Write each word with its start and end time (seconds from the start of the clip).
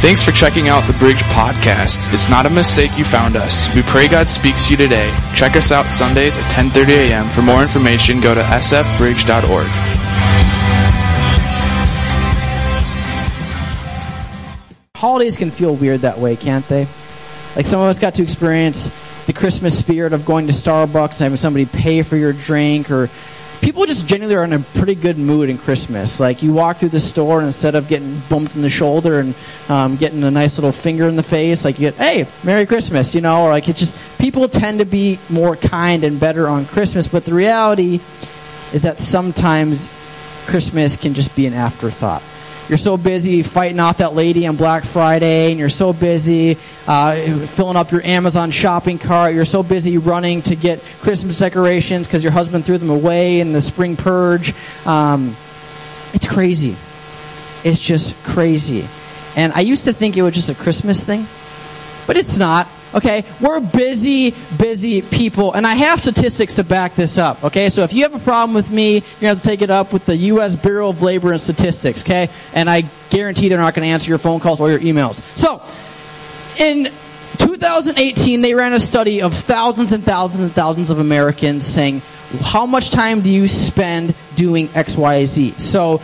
Thanks 0.00 0.22
for 0.22 0.32
checking 0.32 0.70
out 0.70 0.86
the 0.86 0.94
Bridge 0.94 1.22
Podcast. 1.24 2.10
It's 2.14 2.30
not 2.30 2.46
a 2.46 2.50
mistake 2.50 2.96
you 2.96 3.04
found 3.04 3.36
us. 3.36 3.68
We 3.74 3.82
pray 3.82 4.08
God 4.08 4.30
speaks 4.30 4.64
to 4.64 4.70
you 4.70 4.78
today. 4.78 5.14
Check 5.34 5.56
us 5.56 5.70
out 5.70 5.90
Sundays 5.90 6.38
at 6.38 6.50
10:30 6.50 7.10
a.m. 7.10 7.28
For 7.28 7.42
more 7.42 7.60
information, 7.60 8.18
go 8.18 8.34
to 8.34 8.40
sfbridge.org. 8.40 9.66
Holidays 14.96 15.36
can 15.36 15.50
feel 15.50 15.74
weird 15.74 16.00
that 16.00 16.18
way, 16.18 16.34
can't 16.34 16.66
they? 16.66 16.88
Like 17.54 17.66
some 17.66 17.80
of 17.80 17.88
us 17.88 17.98
got 17.98 18.14
to 18.14 18.22
experience 18.22 18.90
the 19.26 19.34
Christmas 19.34 19.78
spirit 19.78 20.14
of 20.14 20.24
going 20.24 20.46
to 20.46 20.54
Starbucks 20.54 21.12
and 21.12 21.20
having 21.20 21.36
somebody 21.36 21.66
pay 21.66 22.02
for 22.02 22.16
your 22.16 22.32
drink 22.32 22.90
or 22.90 23.10
people 23.60 23.86
just 23.86 24.06
generally 24.06 24.34
are 24.34 24.44
in 24.44 24.52
a 24.52 24.60
pretty 24.60 24.94
good 24.94 25.18
mood 25.18 25.50
in 25.50 25.58
Christmas. 25.58 26.18
Like 26.20 26.42
you 26.42 26.52
walk 26.52 26.78
through 26.78 26.90
the 26.90 27.00
store 27.00 27.38
and 27.38 27.46
instead 27.46 27.74
of 27.74 27.88
getting 27.88 28.20
bumped 28.28 28.54
in 28.54 28.62
the 28.62 28.70
shoulder 28.70 29.20
and 29.20 29.34
um, 29.68 29.96
getting 29.96 30.24
a 30.24 30.30
nice 30.30 30.58
little 30.58 30.72
finger 30.72 31.08
in 31.08 31.16
the 31.16 31.22
face, 31.22 31.64
like 31.64 31.78
you 31.78 31.90
get, 31.90 31.94
"Hey, 31.94 32.26
Merry 32.42 32.66
Christmas," 32.66 33.14
you 33.14 33.20
know, 33.20 33.42
or 33.42 33.50
like 33.50 33.68
it 33.68 33.76
just 33.76 33.94
people 34.18 34.48
tend 34.48 34.78
to 34.78 34.84
be 34.84 35.18
more 35.28 35.56
kind 35.56 36.04
and 36.04 36.18
better 36.18 36.48
on 36.48 36.66
Christmas. 36.66 37.08
But 37.08 37.24
the 37.24 37.34
reality 37.34 38.00
is 38.72 38.82
that 38.82 39.00
sometimes 39.00 39.90
Christmas 40.46 40.96
can 40.96 41.14
just 41.14 41.34
be 41.36 41.46
an 41.46 41.54
afterthought. 41.54 42.22
You're 42.70 42.78
so 42.78 42.96
busy 42.96 43.42
fighting 43.42 43.80
off 43.80 43.96
that 43.96 44.14
lady 44.14 44.46
on 44.46 44.54
Black 44.54 44.84
Friday, 44.84 45.50
and 45.50 45.58
you're 45.58 45.68
so 45.68 45.92
busy 45.92 46.56
uh, 46.86 47.16
filling 47.48 47.76
up 47.76 47.90
your 47.90 48.00
Amazon 48.06 48.52
shopping 48.52 48.96
cart. 48.96 49.34
You're 49.34 49.44
so 49.44 49.64
busy 49.64 49.98
running 49.98 50.40
to 50.42 50.54
get 50.54 50.80
Christmas 51.00 51.40
decorations 51.40 52.06
because 52.06 52.22
your 52.22 52.30
husband 52.30 52.64
threw 52.64 52.78
them 52.78 52.90
away 52.90 53.40
in 53.40 53.52
the 53.52 53.60
spring 53.60 53.96
purge. 53.96 54.54
Um, 54.86 55.34
it's 56.14 56.28
crazy. 56.28 56.76
It's 57.64 57.80
just 57.80 58.14
crazy. 58.22 58.86
And 59.34 59.52
I 59.52 59.62
used 59.62 59.82
to 59.86 59.92
think 59.92 60.16
it 60.16 60.22
was 60.22 60.34
just 60.34 60.48
a 60.48 60.54
Christmas 60.54 61.02
thing, 61.02 61.26
but 62.06 62.16
it's 62.16 62.38
not. 62.38 62.68
Okay, 62.92 63.24
we're 63.40 63.60
busy, 63.60 64.34
busy 64.58 65.00
people, 65.00 65.52
and 65.52 65.64
I 65.64 65.74
have 65.74 66.00
statistics 66.00 66.54
to 66.54 66.64
back 66.64 66.96
this 66.96 67.18
up. 67.18 67.44
Okay, 67.44 67.70
so 67.70 67.82
if 67.82 67.92
you 67.92 68.02
have 68.02 68.14
a 68.14 68.18
problem 68.18 68.52
with 68.52 68.70
me, 68.70 68.94
you're 68.94 69.02
gonna 69.20 69.28
have 69.28 69.42
to 69.42 69.48
take 69.48 69.62
it 69.62 69.70
up 69.70 69.92
with 69.92 70.06
the 70.06 70.16
U.S. 70.16 70.56
Bureau 70.56 70.88
of 70.88 71.00
Labor 71.00 71.32
and 71.32 71.40
Statistics. 71.40 72.02
Okay, 72.02 72.28
and 72.52 72.68
I 72.68 72.84
guarantee 73.10 73.48
they're 73.48 73.58
not 73.58 73.74
gonna 73.74 73.86
answer 73.86 74.08
your 74.08 74.18
phone 74.18 74.40
calls 74.40 74.60
or 74.60 74.70
your 74.70 74.80
emails. 74.80 75.22
So, 75.36 75.62
in 76.58 76.90
2018, 77.38 78.42
they 78.42 78.54
ran 78.54 78.72
a 78.72 78.80
study 78.80 79.22
of 79.22 79.34
thousands 79.34 79.92
and 79.92 80.02
thousands 80.02 80.42
and 80.42 80.52
thousands 80.52 80.90
of 80.90 80.98
Americans 80.98 81.64
saying, 81.64 82.02
"How 82.42 82.66
much 82.66 82.90
time 82.90 83.20
do 83.20 83.30
you 83.30 83.46
spend 83.46 84.14
doing 84.34 84.68
X, 84.74 84.96
Y, 84.96 85.24
Z?" 85.26 85.54
So 85.58 86.00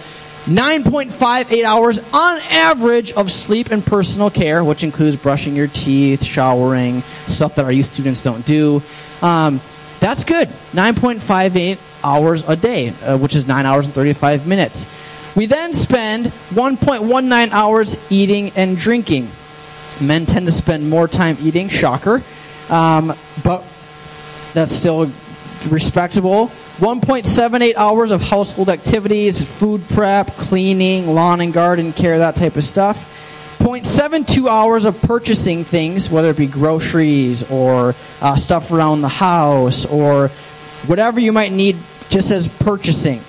9.58 0.47 1.64
hours 1.64 1.98
on 2.12 2.39
average 2.39 3.11
of 3.11 3.33
sleep 3.33 3.72
and 3.72 3.84
personal 3.84 4.30
care, 4.30 4.62
which 4.62 4.84
includes 4.84 5.16
brushing 5.16 5.56
your 5.56 5.66
teeth, 5.66 6.22
showering, 6.22 7.03
stuff 7.27 7.56
that 7.56 7.64
our 7.64 7.72
youth 7.72 7.92
students 7.92 8.22
don't 8.22 8.47
do. 8.47 8.80
Um, 9.22 9.61
that's 9.98 10.22
good. 10.22 10.48
9.58 10.72 11.78
hours 12.05 12.48
a 12.48 12.55
day, 12.55 12.91
uh, 12.91 13.19
which 13.19 13.34
is 13.34 13.48
9 13.48 13.66
hours 13.66 13.86
and 13.86 13.94
35 13.94 14.47
minutes. 14.47 14.86
We 15.34 15.47
then 15.47 15.75
spend 15.75 16.27
1.19 16.27 17.50
hours 17.50 17.97
eating 18.08 18.53
and 18.55 18.77
drinking. 18.77 19.28
Men 20.00 20.27
tend 20.27 20.47
to 20.47 20.53
spend 20.53 20.88
more 20.88 21.08
time 21.08 21.38
eating, 21.41 21.69
shocker, 21.69 22.22
um, 22.70 23.16
but 23.42 23.64
that's 24.55 24.75
still 24.75 25.10
respectable. 25.69 26.53
1.78 26.77 27.74
hours 27.77 28.10
of 28.10 28.20
household 28.20 28.69
activities, 28.69 29.42
food 29.42 29.82
prep, 29.88 30.27
cleaning, 30.32 31.06
lawn 31.06 31.41
and 31.41 31.55
garden 31.55 31.91
care, 31.94 32.19
that 32.19 32.36
type 32.36 32.55
of 32.56 32.64
stuff. 32.64 33.56
0.72 33.60 34.46
hours 34.46 34.84
of 34.84 35.00
purchasing 35.00 35.64
things, 35.64 36.10
whether 36.10 36.28
it 36.28 36.36
be 36.36 36.47
groceries 36.47 37.50
or 37.50 37.94
uh, 38.20 38.36
stuff 38.36 38.70
around 38.72 39.00
the 39.00 39.08
house 39.08 39.86
or 39.86 40.28
whatever 40.86 41.19
you 41.19 41.32
might 41.32 41.50
need 41.50 41.78
just 42.10 42.31
as 42.31 42.47
purchasing. 42.47 43.20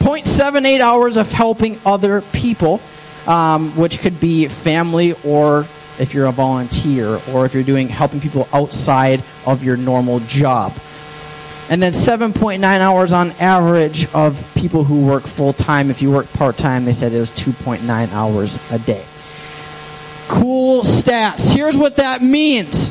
0.78 0.00 0.80
hours 0.80 1.16
of 1.16 1.32
helping 1.32 1.80
other 1.86 2.20
people, 2.20 2.82
um, 3.26 3.74
which 3.76 4.00
could 4.00 4.20
be 4.20 4.46
family 4.46 5.14
or 5.24 5.66
if 5.98 6.12
you're 6.12 6.26
a 6.26 6.32
volunteer 6.32 7.18
or 7.32 7.46
if 7.46 7.54
you're 7.54 7.62
doing 7.62 7.88
helping 7.88 8.20
people 8.20 8.46
outside 8.52 9.24
of 9.46 9.64
your 9.64 9.78
normal 9.78 10.20
job 10.20 10.74
and 11.70 11.80
then 11.80 11.92
7.9 11.92 12.62
hours 12.62 13.12
on 13.12 13.30
average 13.32 14.12
of 14.12 14.44
people 14.54 14.84
who 14.84 15.06
work 15.06 15.22
full 15.22 15.52
time. 15.52 15.88
If 15.88 16.02
you 16.02 16.10
work 16.10 16.30
part 16.32 16.58
time, 16.58 16.84
they 16.84 16.92
said 16.92 17.12
it 17.12 17.20
was 17.20 17.30
2.9 17.30 18.12
hours 18.12 18.58
a 18.72 18.78
day. 18.80 19.04
Cool 20.28 20.82
stats. 20.82 21.48
Here's 21.48 21.76
what 21.76 21.96
that 21.96 22.22
means 22.22 22.90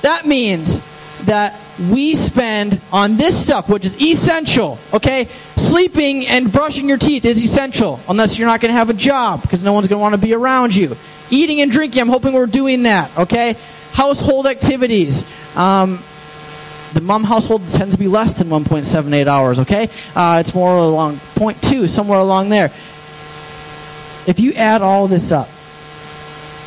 that 0.00 0.26
means 0.26 0.80
that 1.24 1.58
we 1.90 2.14
spend 2.14 2.80
on 2.92 3.16
this 3.16 3.40
stuff, 3.42 3.68
which 3.68 3.84
is 3.84 3.98
essential, 4.00 4.78
okay? 4.92 5.28
Sleeping 5.56 6.26
and 6.26 6.52
brushing 6.52 6.88
your 6.88 6.98
teeth 6.98 7.24
is 7.24 7.42
essential, 7.42 8.00
unless 8.08 8.38
you're 8.38 8.46
not 8.46 8.60
going 8.60 8.68
to 8.68 8.76
have 8.76 8.90
a 8.90 8.94
job, 8.94 9.40
because 9.40 9.64
no 9.64 9.72
one's 9.72 9.88
going 9.88 9.98
to 9.98 10.02
want 10.02 10.14
to 10.14 10.20
be 10.20 10.34
around 10.34 10.74
you. 10.74 10.94
Eating 11.30 11.62
and 11.62 11.72
drinking, 11.72 12.02
I'm 12.02 12.08
hoping 12.08 12.34
we're 12.34 12.46
doing 12.46 12.82
that, 12.82 13.16
okay? 13.16 13.56
Household 13.92 14.46
activities. 14.46 15.24
Um, 15.56 16.00
the 16.94 17.00
mom 17.00 17.24
household 17.24 17.68
tends 17.70 17.94
to 17.94 17.98
be 17.98 18.08
less 18.08 18.34
than 18.34 18.48
1.78 18.48 19.26
hours, 19.26 19.58
okay? 19.60 19.88
Uh, 20.14 20.42
it's 20.44 20.54
more 20.54 20.76
along 20.76 21.16
0.2, 21.34 21.88
somewhere 21.88 22.20
along 22.20 22.48
there. 22.48 22.70
If 24.26 24.40
you 24.40 24.54
add 24.54 24.80
all 24.80 25.06
this 25.08 25.30
up 25.32 25.50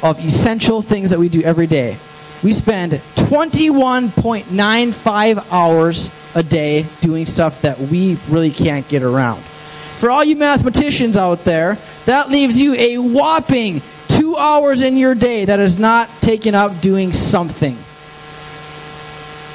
of 0.03 0.23
essential 0.23 0.83
things 0.83 1.09
that 1.09 1.17
we 1.19 1.29
do 1.29 1.41
every 1.41 1.65
day, 1.65 1.97
we 2.43 2.53
spend 2.53 2.91
21.95 3.15 5.51
hours 5.51 6.11
a 6.35 6.43
day 6.43 6.85
doing 7.01 7.25
stuff 7.25 7.61
that 7.61 7.79
we 7.79 8.19
really 8.29 8.51
can't 8.51 8.87
get 8.87 9.01
around. 9.01 9.41
For 9.41 10.11
all 10.11 10.23
you 10.23 10.35
mathematicians 10.35 11.17
out 11.17 11.43
there, 11.45 11.79
that 12.05 12.29
leaves 12.29 12.61
you 12.61 12.75
a 12.75 12.99
whopping 12.99 13.81
two 14.09 14.37
hours 14.37 14.83
in 14.83 14.97
your 14.97 15.15
day 15.15 15.45
that 15.45 15.59
is 15.59 15.79
not 15.79 16.11
taken 16.21 16.53
up 16.53 16.79
doing 16.81 17.13
something. 17.13 17.75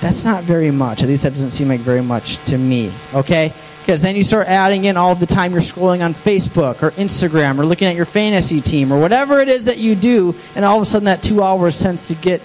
That's 0.02 0.24
not 0.24 0.42
very 0.42 0.72
much. 0.72 1.04
At 1.04 1.08
least 1.08 1.22
that 1.22 1.30
doesn't 1.30 1.52
seem 1.52 1.68
like 1.68 1.78
very 1.78 2.02
much 2.02 2.44
to 2.46 2.58
me. 2.58 2.92
Okay? 3.14 3.52
Because 3.78 4.02
then 4.02 4.16
you 4.16 4.24
start 4.24 4.48
adding 4.48 4.84
in 4.84 4.96
all 4.96 5.14
the 5.14 5.26
time 5.26 5.52
you're 5.52 5.62
scrolling 5.62 6.04
on 6.04 6.12
Facebook 6.12 6.82
or 6.82 6.90
Instagram 6.92 7.58
or 7.60 7.64
looking 7.64 7.86
at 7.86 7.94
your 7.94 8.04
fantasy 8.04 8.60
team 8.60 8.92
or 8.92 9.00
whatever 9.00 9.38
it 9.40 9.48
is 9.48 9.66
that 9.66 9.78
you 9.78 9.94
do, 9.94 10.34
and 10.56 10.64
all 10.64 10.76
of 10.76 10.82
a 10.82 10.86
sudden 10.86 11.04
that 11.06 11.22
two 11.22 11.40
hours 11.40 11.78
tends 11.78 12.08
to 12.08 12.16
get 12.16 12.42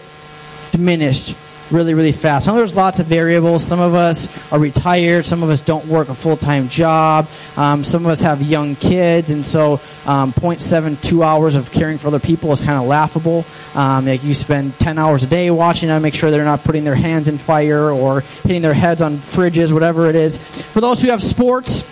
diminished 0.71 1.35
really, 1.71 1.93
really 1.93 2.11
fast. 2.11 2.45
Some 2.45 2.55
know 2.55 2.61
there's 2.61 2.75
lots 2.75 2.99
of 2.99 3.07
variables. 3.07 3.63
Some 3.63 3.79
of 3.79 3.93
us 3.93 4.27
are 4.51 4.59
retired. 4.59 5.25
Some 5.25 5.43
of 5.43 5.49
us 5.49 5.61
don't 5.61 5.85
work 5.87 6.09
a 6.09 6.15
full 6.15 6.37
time 6.37 6.69
job. 6.69 7.27
Um, 7.55 7.83
some 7.83 8.05
of 8.05 8.11
us 8.11 8.21
have 8.21 8.41
young 8.41 8.75
kids, 8.75 9.29
and 9.29 9.45
so 9.45 9.73
um, 10.05 10.33
0.72 10.33 11.25
hours 11.25 11.55
of 11.55 11.71
caring 11.71 11.97
for 11.97 12.07
other 12.07 12.19
people 12.19 12.51
is 12.53 12.61
kind 12.61 12.81
of 12.81 12.87
laughable. 12.87 13.45
Um, 13.75 14.05
like 14.05 14.23
you 14.23 14.33
spend 14.33 14.77
10 14.79 14.97
hours 14.97 15.23
a 15.23 15.27
day 15.27 15.51
watching 15.51 15.89
them, 15.89 16.01
make 16.01 16.13
sure 16.13 16.31
they're 16.31 16.45
not 16.45 16.63
putting 16.63 16.83
their 16.83 16.95
hands 16.95 17.27
in 17.27 17.37
fire 17.37 17.91
or 17.91 18.21
hitting 18.21 18.61
their 18.61 18.73
heads 18.73 19.01
on 19.01 19.17
fridges, 19.17 19.71
whatever 19.71 20.09
it 20.09 20.15
is. 20.15 20.37
For 20.37 20.81
those 20.81 21.01
who 21.01 21.09
have 21.09 21.21
sports, 21.21 21.83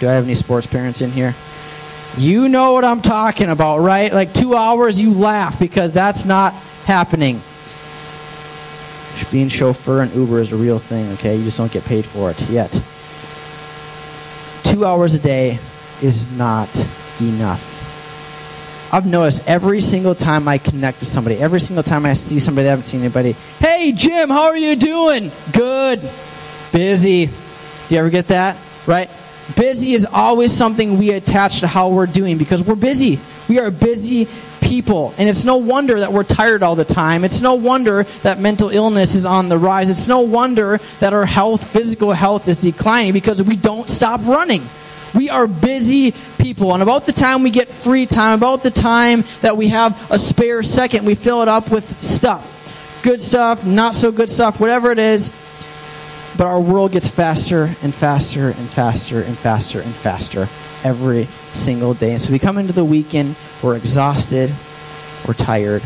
do 0.00 0.08
I 0.08 0.12
have 0.12 0.24
any 0.24 0.34
sports 0.34 0.66
parents 0.66 1.00
in 1.00 1.10
here? 1.10 1.34
You 2.18 2.48
know 2.48 2.72
what 2.72 2.84
I'm 2.84 3.00
talking 3.00 3.48
about, 3.48 3.78
right? 3.78 4.12
Like 4.12 4.34
two 4.34 4.54
hours, 4.54 5.00
you 5.00 5.14
laugh 5.14 5.58
because 5.58 5.92
that's 5.92 6.26
not 6.26 6.52
happening 6.84 7.40
being 9.30 9.48
chauffeur 9.48 10.02
and 10.02 10.14
Uber 10.14 10.40
is 10.40 10.52
a 10.52 10.56
real 10.56 10.78
thing, 10.78 11.10
okay? 11.12 11.36
You 11.36 11.44
just 11.44 11.58
don't 11.58 11.72
get 11.72 11.84
paid 11.84 12.04
for 12.04 12.30
it 12.30 12.40
yet. 12.48 12.70
Two 14.64 14.84
hours 14.84 15.14
a 15.14 15.18
day 15.18 15.58
is 16.00 16.30
not 16.32 16.68
enough. 17.20 17.68
I've 18.92 19.06
noticed 19.06 19.42
every 19.46 19.80
single 19.80 20.14
time 20.14 20.46
I 20.46 20.58
connect 20.58 21.00
with 21.00 21.08
somebody, 21.08 21.38
every 21.38 21.60
single 21.60 21.82
time 21.82 22.04
I 22.04 22.12
see 22.12 22.38
somebody 22.38 22.64
that 22.64 22.68
I 22.68 22.72
haven't 22.72 22.86
seen 22.86 23.00
anybody, 23.00 23.32
hey 23.58 23.92
Jim, 23.92 24.28
how 24.28 24.44
are 24.44 24.56
you 24.56 24.76
doing? 24.76 25.32
Good. 25.52 26.08
Busy. 26.72 27.26
Do 27.26 27.32
you 27.88 27.98
ever 27.98 28.10
get 28.10 28.28
that? 28.28 28.56
Right? 28.86 29.10
Busy 29.56 29.94
is 29.94 30.04
always 30.04 30.52
something 30.52 30.98
we 30.98 31.10
attach 31.10 31.60
to 31.60 31.66
how 31.66 31.88
we're 31.88 32.06
doing 32.06 32.36
because 32.36 32.62
we're 32.62 32.74
busy. 32.74 33.18
We 33.48 33.58
are 33.58 33.70
busy 33.70 34.28
people. 34.72 35.12
And 35.18 35.28
it's 35.28 35.44
no 35.44 35.58
wonder 35.58 36.00
that 36.00 36.14
we're 36.14 36.24
tired 36.24 36.62
all 36.62 36.74
the 36.74 36.86
time. 36.86 37.24
It's 37.24 37.42
no 37.42 37.52
wonder 37.52 38.04
that 38.22 38.38
mental 38.38 38.70
illness 38.70 39.14
is 39.14 39.26
on 39.26 39.50
the 39.50 39.58
rise. 39.58 39.90
It's 39.90 40.08
no 40.08 40.20
wonder 40.20 40.80
that 41.00 41.12
our 41.12 41.26
health, 41.26 41.62
physical 41.62 42.10
health, 42.12 42.48
is 42.48 42.56
declining 42.56 43.12
because 43.12 43.42
we 43.42 43.54
don't 43.54 43.90
stop 43.90 44.24
running. 44.24 44.66
We 45.14 45.28
are 45.28 45.46
busy 45.46 46.14
people. 46.38 46.72
And 46.72 46.82
about 46.82 47.04
the 47.04 47.12
time 47.12 47.42
we 47.42 47.50
get 47.50 47.68
free 47.68 48.06
time, 48.06 48.38
about 48.38 48.62
the 48.62 48.70
time 48.70 49.24
that 49.42 49.58
we 49.58 49.68
have 49.68 50.10
a 50.10 50.18
spare 50.18 50.62
second, 50.62 51.04
we 51.04 51.16
fill 51.16 51.42
it 51.42 51.48
up 51.48 51.70
with 51.70 52.02
stuff. 52.02 52.48
Good 53.02 53.20
stuff, 53.20 53.66
not 53.66 53.94
so 53.94 54.10
good 54.10 54.30
stuff, 54.30 54.58
whatever 54.58 54.90
it 54.90 54.98
is. 54.98 55.30
But 56.38 56.46
our 56.46 56.62
world 56.62 56.92
gets 56.92 57.08
faster 57.10 57.64
and 57.82 57.94
faster 57.94 58.48
and 58.48 58.70
faster 58.70 59.20
and 59.20 59.36
faster 59.36 59.82
and 59.82 59.94
faster 59.94 60.48
every 60.84 61.26
single 61.52 61.94
day. 61.94 62.12
And 62.12 62.22
so 62.22 62.32
we 62.32 62.38
come 62.38 62.58
into 62.58 62.72
the 62.72 62.84
weekend, 62.84 63.36
we're 63.62 63.76
exhausted, 63.76 64.52
We're 65.26 65.34
tired. 65.34 65.82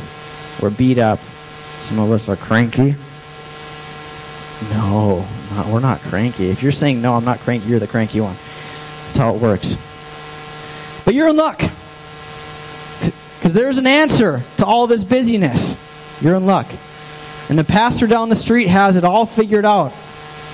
We're 0.60 0.70
beat 0.70 0.98
up. 0.98 1.19
Some 1.88 1.98
of 1.98 2.10
us 2.10 2.28
are 2.28 2.37
cranky. 2.37 2.94
No, 4.70 5.26
not, 5.52 5.66
we're 5.66 5.81
not 5.81 6.00
cranky. 6.00 6.48
If 6.48 6.62
you're 6.62 6.72
saying, 6.72 7.02
no, 7.02 7.14
I'm 7.14 7.25
not 7.25 7.40
cranky, 7.40 7.69
you're 7.69 7.78
the 7.78 7.87
cranky 7.87 8.20
one. 8.20 8.34
That's 9.06 9.19
how 9.19 9.34
it 9.34 9.40
works. 9.40 9.76
But 11.04 11.14
you're 11.14 11.28
in 11.28 11.37
luck. 11.37 11.62
Because 13.00 13.52
there's 13.52 13.76
an 13.76 13.87
answer 13.87 14.42
to 14.56 14.66
all 14.66 14.87
this 14.87 15.04
busyness. 15.04 15.76
You're 16.22 16.37
in 16.37 16.46
luck. 16.46 16.66
And 17.49 17.58
the 17.58 17.64
pastor 17.64 18.06
down 18.06 18.31
the 18.31 18.37
street 18.37 18.69
has 18.69 18.96
it 18.96 19.04
all 19.04 19.26
figured 19.26 19.66
out. 19.66 19.92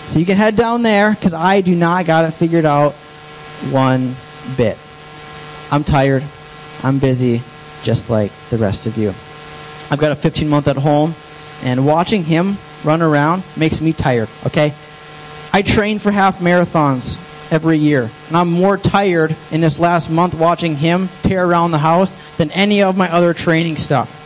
So 0.09 0.19
you 0.19 0.27
can 0.27 0.37
head 0.37 0.57
down 0.57 0.83
there 0.83 1.13
because 1.13 1.33
I 1.33 1.61
do 1.61 1.75
not 1.75 2.05
got 2.05 2.25
it 2.25 2.33
figured 2.33 2.67
out 2.67 2.93
one 3.71 4.15
bit. 4.57 4.79
I'm 5.71 5.85
tired. 5.85 6.23
I'm 6.83 6.99
busy, 6.99 7.43
just 7.83 8.11
like 8.11 8.33
the 8.51 8.59
rest 8.59 8.87
of 8.87 8.97
you. 8.97 9.15
I've 9.91 9.99
got 9.99 10.13
a 10.13 10.17
15 10.17 10.49
month 10.49 10.69
at 10.69 10.77
home, 10.77 11.15
and 11.63 11.87
watching 11.87 12.25
him 12.25 12.57
run 12.85 13.03
around 13.03 13.43
makes 13.57 13.81
me 13.81 13.93
tired, 13.93 14.29
okay? 14.47 14.75
I 15.53 15.63
train 15.63 15.99
for 15.99 16.11
half 16.11 16.39
marathons 16.39 17.19
every 17.53 17.77
year, 17.77 18.11
and 18.29 18.37
I'm 18.37 18.51
more 18.51 18.79
tired 18.79 19.37
in 19.51 19.61
this 19.61 19.79
last 19.79 20.11
month 20.11 20.35
watching 20.35 20.77
him 20.77 21.09
tear 21.23 21.45
around 21.45 21.71
the 21.71 21.79
house 21.79 22.13
than 22.39 22.51
any 22.51 22.83
of 22.83 22.97
my 22.97 23.13
other 23.13 23.35
training 23.35 23.77
stuff. 23.77 24.19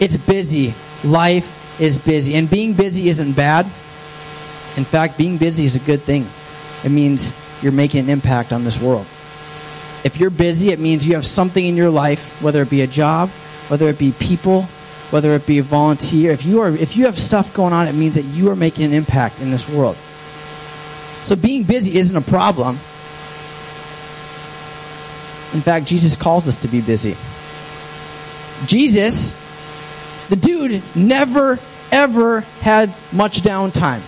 It's 0.00 0.16
busy. 0.16 0.74
Life 1.04 1.80
is 1.80 1.98
busy. 1.98 2.34
And 2.34 2.48
being 2.48 2.72
busy 2.72 3.08
isn't 3.08 3.32
bad. 3.32 3.66
In 4.76 4.84
fact, 4.84 5.18
being 5.18 5.38
busy 5.38 5.64
is 5.64 5.74
a 5.76 5.80
good 5.80 6.00
thing. 6.02 6.26
It 6.84 6.90
means 6.90 7.32
you're 7.62 7.72
making 7.72 8.04
an 8.04 8.08
impact 8.08 8.52
on 8.52 8.64
this 8.64 8.80
world. 8.80 9.06
If 10.08 10.18
you're 10.18 10.30
busy, 10.30 10.70
it 10.70 10.78
means 10.78 11.06
you 11.06 11.16
have 11.16 11.26
something 11.26 11.62
in 11.62 11.76
your 11.76 11.90
life, 11.90 12.40
whether 12.40 12.62
it 12.62 12.70
be 12.70 12.80
a 12.80 12.86
job, 12.86 13.28
whether 13.68 13.90
it 13.90 13.98
be 13.98 14.12
people, 14.12 14.62
whether 15.10 15.34
it 15.34 15.44
be 15.44 15.58
a 15.58 15.62
volunteer. 15.62 16.32
If 16.32 16.46
you 16.46 16.62
are 16.62 16.70
if 16.70 16.96
you 16.96 17.04
have 17.04 17.18
stuff 17.18 17.52
going 17.52 17.74
on, 17.74 17.86
it 17.88 17.92
means 17.92 18.14
that 18.14 18.22
you 18.22 18.50
are 18.50 18.56
making 18.56 18.86
an 18.86 18.94
impact 18.94 19.38
in 19.42 19.50
this 19.50 19.68
world. 19.68 19.98
So 21.26 21.36
being 21.36 21.62
busy 21.62 21.98
isn't 21.98 22.16
a 22.16 22.22
problem. 22.22 22.76
In 25.52 25.60
fact, 25.60 25.84
Jesus 25.84 26.16
calls 26.16 26.48
us 26.48 26.56
to 26.58 26.68
be 26.68 26.80
busy. 26.80 27.14
Jesus, 28.64 29.34
the 30.30 30.36
dude, 30.36 30.82
never, 30.96 31.58
ever 31.92 32.40
had 32.62 32.94
much 33.12 33.42
downtime. 33.42 34.00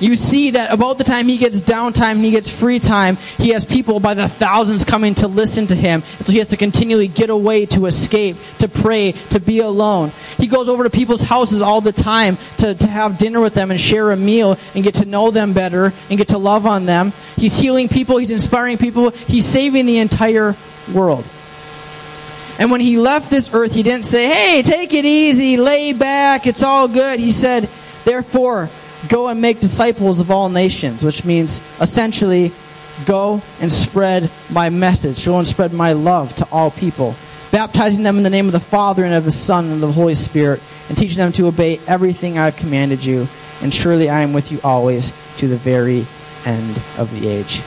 You 0.00 0.14
see 0.16 0.50
that 0.50 0.72
about 0.72 0.98
the 0.98 1.04
time 1.04 1.28
he 1.28 1.38
gets 1.38 1.60
downtime, 1.60 2.22
he 2.22 2.30
gets 2.30 2.48
free 2.48 2.78
time, 2.78 3.16
he 3.36 3.50
has 3.50 3.64
people 3.64 3.98
by 4.00 4.14
the 4.14 4.28
thousands 4.28 4.84
coming 4.84 5.14
to 5.16 5.28
listen 5.28 5.66
to 5.68 5.74
him. 5.74 6.02
So 6.20 6.32
he 6.32 6.38
has 6.38 6.48
to 6.48 6.56
continually 6.56 7.08
get 7.08 7.30
away 7.30 7.66
to 7.66 7.86
escape, 7.86 8.36
to 8.58 8.68
pray, 8.68 9.12
to 9.30 9.40
be 9.40 9.58
alone. 9.58 10.12
He 10.36 10.46
goes 10.46 10.68
over 10.68 10.84
to 10.84 10.90
people's 10.90 11.20
houses 11.20 11.62
all 11.62 11.80
the 11.80 11.92
time 11.92 12.38
to, 12.58 12.74
to 12.74 12.86
have 12.86 13.18
dinner 13.18 13.40
with 13.40 13.54
them 13.54 13.70
and 13.70 13.80
share 13.80 14.12
a 14.12 14.16
meal 14.16 14.56
and 14.74 14.84
get 14.84 14.94
to 14.96 15.04
know 15.04 15.30
them 15.30 15.52
better 15.52 15.92
and 16.08 16.18
get 16.18 16.28
to 16.28 16.38
love 16.38 16.66
on 16.66 16.86
them. 16.86 17.12
He's 17.36 17.54
healing 17.54 17.88
people, 17.88 18.18
he's 18.18 18.30
inspiring 18.30 18.78
people, 18.78 19.10
he's 19.10 19.46
saving 19.46 19.86
the 19.86 19.98
entire 19.98 20.54
world. 20.92 21.24
And 22.58 22.72
when 22.72 22.80
he 22.80 22.98
left 22.98 23.30
this 23.30 23.50
earth, 23.52 23.72
he 23.72 23.84
didn't 23.84 24.04
say, 24.04 24.26
hey, 24.26 24.62
take 24.62 24.92
it 24.92 25.04
easy, 25.04 25.56
lay 25.56 25.92
back, 25.92 26.46
it's 26.46 26.62
all 26.62 26.88
good. 26.88 27.20
He 27.20 27.30
said, 27.30 27.68
therefore, 28.04 28.68
go 29.06 29.28
and 29.28 29.40
make 29.40 29.60
disciples 29.60 30.20
of 30.20 30.30
all 30.30 30.48
nations, 30.48 31.02
which 31.02 31.24
means 31.24 31.60
essentially 31.80 32.52
go 33.06 33.40
and 33.60 33.70
spread 33.70 34.30
my 34.50 34.70
message, 34.70 35.24
go 35.24 35.38
and 35.38 35.46
spread 35.46 35.72
my 35.72 35.92
love 35.92 36.34
to 36.36 36.48
all 36.50 36.70
people, 36.70 37.14
baptizing 37.52 38.02
them 38.02 38.16
in 38.16 38.24
the 38.24 38.30
name 38.30 38.46
of 38.46 38.52
the 38.52 38.60
Father 38.60 39.04
and 39.04 39.14
of 39.14 39.24
the 39.24 39.30
Son 39.30 39.66
and 39.66 39.74
of 39.74 39.80
the 39.80 39.92
Holy 39.92 40.14
Spirit, 40.14 40.60
and 40.88 40.98
teaching 40.98 41.18
them 41.18 41.32
to 41.32 41.46
obey 41.46 41.78
everything 41.86 42.38
I've 42.38 42.56
commanded 42.56 43.04
you. 43.04 43.28
And 43.62 43.72
surely 43.72 44.08
I 44.08 44.22
am 44.22 44.32
with 44.32 44.50
you 44.50 44.60
always 44.64 45.12
to 45.38 45.48
the 45.48 45.56
very 45.56 46.06
end 46.44 46.80
of 46.96 47.10
the 47.12 47.28
age. 47.28 47.60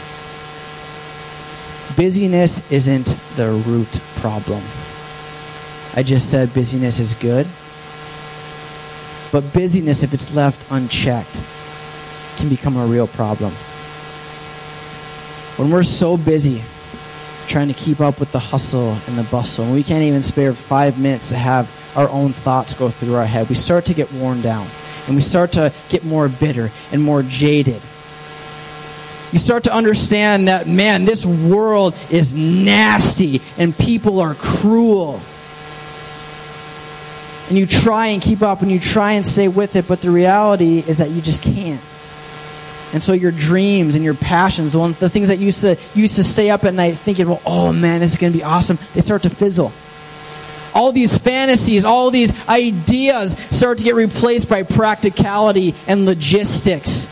Busyness 1.96 2.70
isn't 2.72 3.06
the 3.36 3.52
root 3.52 4.00
problem. 4.16 4.64
I 5.94 6.04
just 6.04 6.30
said 6.32 6.54
busyness 6.54 7.00
is 7.00 7.14
good. 7.16 7.46
But 9.32 9.54
busyness, 9.54 10.04
if 10.04 10.14
it's 10.14 10.34
left 10.34 10.66
unchecked, 10.72 11.36
can 12.38 12.50
become 12.50 12.76
a 12.76 12.86
real 12.86 13.08
problem. 13.08 13.54
When 15.58 15.72
we're 15.72 15.84
so 15.84 16.18
busy 16.18 16.62
trying 17.48 17.68
to 17.68 17.74
keep 17.74 18.00
up 18.00 18.20
with 18.20 18.32
the 18.32 18.40
hustle 18.40 18.98
and 19.08 19.18
the 19.18 19.24
bustle, 19.24 19.66
and 19.66 19.74
we 19.74 19.84
can't 19.84 20.04
even 20.04 20.24
spare 20.24 20.54
five 20.54 21.00
minutes 21.00 21.30
to 21.30 21.38
have 21.38 21.70
our 21.96 22.10
own 22.10 22.34
thoughts 22.34 22.74
go 22.74 22.90
through 22.90 23.16
our 23.16 23.26
head, 23.26 23.48
we 23.48 23.56
start 23.56 23.86
to 23.86 23.94
get 23.94 24.12
worn 24.14 24.42
down. 24.42 24.68
And 25.08 25.16
we 25.16 25.22
start 25.22 25.54
to 25.54 25.74
get 25.90 26.04
more 26.04 26.30
bitter 26.30 26.72
and 26.92 27.02
more 27.02 27.24
jaded. 27.24 27.82
You 29.32 29.40
start 29.40 29.64
to 29.64 29.74
understand 29.74 30.48
that, 30.48 30.68
man, 30.68 31.06
this 31.06 31.26
world 31.26 31.96
is 32.10 32.34
nasty 32.34 33.42
and 33.58 33.78
people 33.78 34.20
are 34.20 34.36
cruel 34.36 35.22
and 37.52 37.58
you 37.58 37.68
try 37.68 38.08
and 38.08 38.22
keep 38.22 38.42
up 38.42 38.62
and 38.62 38.72
you 38.72 38.80
try 38.80 39.12
and 39.12 39.28
stay 39.28 39.50
with 39.50 39.76
it, 39.76 39.86
but 39.86 40.00
the 40.00 40.10
reality 40.10 40.86
is 40.88 41.00
that 41.00 41.10
you 41.10 41.22
just 41.22 41.44
can't. 41.44 41.82
And 42.94 43.04
so 43.04 43.12
your 43.12 43.34
dreams 43.34 43.96
and 43.96 44.06
your 44.06 44.14
passions, 44.14 44.72
the, 44.72 45.10
things 45.10 45.28
that 45.28 45.38
used 45.38 45.60
to 45.60 45.78
used 45.94 46.16
to 46.16 46.24
stay 46.24 46.50
up 46.50 46.64
at 46.64 46.74
night 46.74 46.94
thinking, 46.96 47.28
well, 47.28 47.42
oh 47.46 47.74
man, 47.74 48.00
this 48.00 48.14
is 48.14 48.18
going 48.18 48.32
to 48.32 48.40
be 48.40 48.46
awesome, 48.46 48.80
they 48.94 49.02
start 49.02 49.24
to 49.24 49.30
fizzle. 49.30 49.74
All 50.74 50.94
these 50.94 51.18
fantasies, 51.18 51.84
all 51.84 52.10
these 52.10 52.32
ideas 52.48 53.36
start 53.50 53.80
to 53.80 53.84
get 53.84 53.96
replaced 53.96 54.48
by 54.48 54.64
practicality 54.64 55.76
and 55.88 56.06
logistics. 56.06 57.06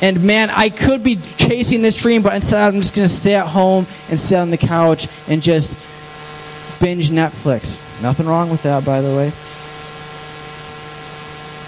And 0.00 0.24
man, 0.24 0.50
I 0.50 0.68
could 0.68 1.04
be 1.04 1.14
chasing 1.36 1.82
this 1.82 1.94
dream, 1.94 2.22
but 2.22 2.34
instead 2.34 2.60
I'm 2.60 2.80
just 2.80 2.92
going 2.92 3.06
to 3.06 3.14
stay 3.14 3.36
at 3.36 3.46
home 3.46 3.86
and 4.10 4.18
sit 4.18 4.36
on 4.36 4.50
the 4.50 4.58
couch 4.58 5.06
and 5.28 5.40
just 5.40 5.76
binge 6.80 7.10
Netflix. 7.10 7.81
Nothing 8.02 8.26
wrong 8.26 8.50
with 8.50 8.62
that, 8.64 8.84
by 8.84 9.00
the 9.00 9.14
way. 9.14 9.32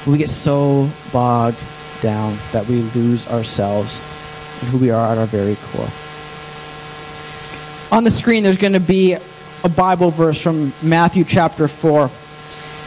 We 0.06 0.19
get 0.19 0.31
so 0.31 0.90
bogged 1.12 1.58
down 2.02 2.36
that 2.52 2.66
we 2.66 2.82
lose 2.82 3.26
ourselves 3.28 4.00
and 4.60 4.69
who 4.69 4.78
we 4.78 4.90
are 4.90 5.12
at 5.12 5.16
our 5.16 5.26
very 5.26 5.56
core. 5.66 5.88
On 7.92 8.04
the 8.04 8.10
screen, 8.10 8.42
there's 8.42 8.56
going 8.56 8.72
to 8.72 8.81
be 8.81 9.16
a 9.62 9.69
Bible 9.69 10.10
verse 10.10 10.40
from 10.40 10.72
Matthew 10.82 11.25
chapter 11.25 11.69
4. 11.69 12.10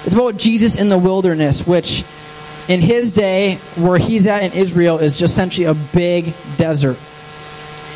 It's 0.05 0.13
about 0.13 0.37
Jesus 0.37 0.77
in 0.77 0.89
the 0.89 0.97
wilderness, 0.97 1.65
which 1.65 2.03
in 2.67 2.81
his 2.81 3.13
day, 3.13 3.55
where 3.75 3.97
he's 3.97 4.27
at 4.27 4.43
in 4.43 4.51
Israel, 4.51 4.99
is 4.99 5.17
just 5.17 5.33
essentially 5.33 5.65
a 5.65 5.73
big 5.73 6.33
desert. 6.57 6.97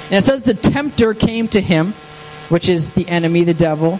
And 0.05 0.13
it 0.13 0.23
says 0.23 0.41
the 0.41 0.53
tempter 0.53 1.13
came 1.13 1.47
to 1.49 1.61
him 1.61 1.93
which 2.51 2.67
is 2.67 2.89
the 2.91 3.07
enemy, 3.07 3.45
the 3.45 3.53
devil, 3.53 3.99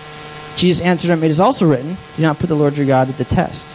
Jesus 0.61 0.85
answered 0.85 1.09
him, 1.09 1.23
It 1.23 1.31
is 1.31 1.39
also 1.39 1.67
written, 1.67 1.97
Do 2.15 2.21
not 2.21 2.37
put 2.37 2.47
the 2.47 2.55
Lord 2.55 2.77
your 2.77 2.85
God 2.85 3.07
to 3.07 3.13
the 3.13 3.25
test. 3.25 3.67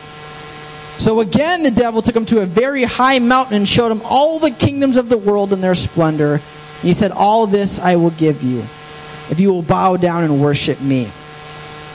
So 1.00 1.19
again, 1.19 1.64
the 1.64 1.73
devil 1.73 2.00
took 2.00 2.14
him 2.14 2.26
to 2.26 2.43
a 2.43 2.47
very 2.47 2.85
high 2.85 3.19
mountain 3.19 3.57
and 3.57 3.69
showed 3.69 3.90
him 3.90 4.02
all 4.05 4.38
the 4.38 4.52
kingdoms 4.52 4.97
of 4.97 5.09
the 5.09 5.19
world 5.19 5.52
and 5.52 5.61
their 5.61 5.75
splendor. 5.75 6.35
And 6.35 6.83
he 6.83 6.93
said, 6.93 7.11
All 7.11 7.49
this 7.49 7.81
I 7.81 7.97
will 7.97 8.11
give 8.11 8.45
you, 8.45 8.61
if 9.31 9.40
you 9.40 9.52
will 9.52 9.62
bow 9.62 9.97
down 9.97 10.23
and 10.23 10.40
worship 10.40 10.81
me. 10.81 11.11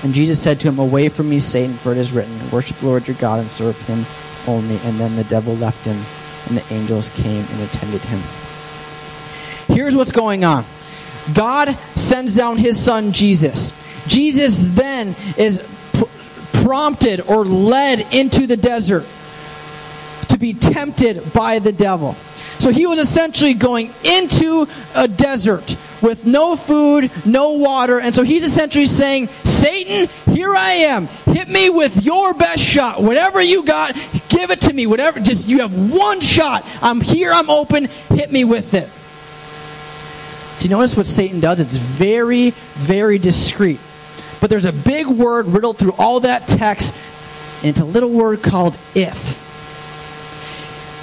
And 0.03 0.13
Jesus 0.13 0.41
said 0.41 0.60
to 0.60 0.67
him, 0.67 0.77
Away 0.77 1.07
from 1.07 1.29
me, 1.29 1.39
Satan, 1.39 1.74
for 1.75 1.93
it 1.93 1.98
is 1.98 2.12
written, 2.12 2.51
Worship 2.51 2.75
the 2.77 2.88
Lord 2.88 3.07
your 3.07 3.15
God 3.15 3.39
and 3.39 3.50
serve 3.50 3.79
him 3.88 4.05
only. 4.45 4.75
And 4.83 5.00
then 5.00 5.15
the 5.15 5.24
devil 5.24 5.55
left 5.55 5.86
him, 5.86 6.03
and 6.50 6.57
the 6.57 6.74
angels 6.74 7.12
came 7.12 7.45
and 7.50 7.62
attended 7.62 8.01
him. 8.01 8.19
Here's 9.74 9.95
what's 9.95 10.12
going 10.12 10.43
on 10.43 10.65
God 11.33 11.77
sends 11.95 12.36
down 12.36 12.57
his 12.57 12.77
son, 12.77 13.13
Jesus. 13.13 13.71
Jesus 14.12 14.62
then 14.62 15.15
is 15.38 15.62
prompted 16.51 17.22
or 17.22 17.46
led 17.46 18.13
into 18.13 18.46
the 18.46 18.58
desert 18.58 19.06
to 20.27 20.38
be 20.38 20.53
tempted 20.53 21.32
by 21.32 21.60
the 21.60 21.72
devil. 21.72 22.18
So 22.60 22.72
he 22.72 22.86
was 22.86 23.00
essentially 23.00 23.53
going 23.53 23.89
into 24.03 24.68
a 24.94 25.08
desert 25.08 25.77
with 26.01 26.25
no 26.25 26.58
food, 26.58 27.10
no 27.25 27.51
water, 27.51 28.01
and 28.01 28.13
so 28.13 28.24
he's 28.24 28.44
essentially 28.44 28.86
saying, 28.86 29.30
Satan, 29.46 30.10
here 30.36 30.53
I 30.53 30.72
am. 30.72 31.08
Hit 31.08 31.48
me 31.48 31.70
with 31.70 32.03
your 32.03 32.34
best 32.34 32.62
shot. 32.62 33.01
Whatever 33.01 33.41
you 33.41 33.63
got, 33.63 33.96
give 34.27 34.51
it 34.51 34.62
to 34.62 34.74
me. 34.74 34.88
Whatever, 34.88 35.22
just 35.22 35.48
you 35.48 35.60
have 35.60 35.91
one 35.91 36.20
shot. 36.20 36.65
I'm 36.82 37.00
here, 37.00 37.32
I'm 37.32 37.50
open. 37.50 37.86
Hit 38.10 38.30
me 38.30 38.44
with 38.44 38.74
it. 38.74 38.89
Do 40.60 40.68
you 40.68 40.70
notice 40.70 40.98
what 40.98 41.08
Satan 41.08 41.39
does? 41.39 41.62
It's 41.62 41.77
very, 41.77 42.50
very 42.50 43.18
discreet. 43.18 43.80
But 44.41 44.50
there's 44.50 44.65
a 44.65 44.74
big 44.74 45.07
word 45.07 45.45
riddled 45.45 45.77
through 45.77 45.93
all 45.93 46.19
that 46.21 46.48
text, 46.48 46.93
and 47.62 47.69
it's 47.69 47.79
a 47.79 47.86
little 47.86 48.10
word 48.10 48.41
called 48.41 48.75
if. 48.93 49.39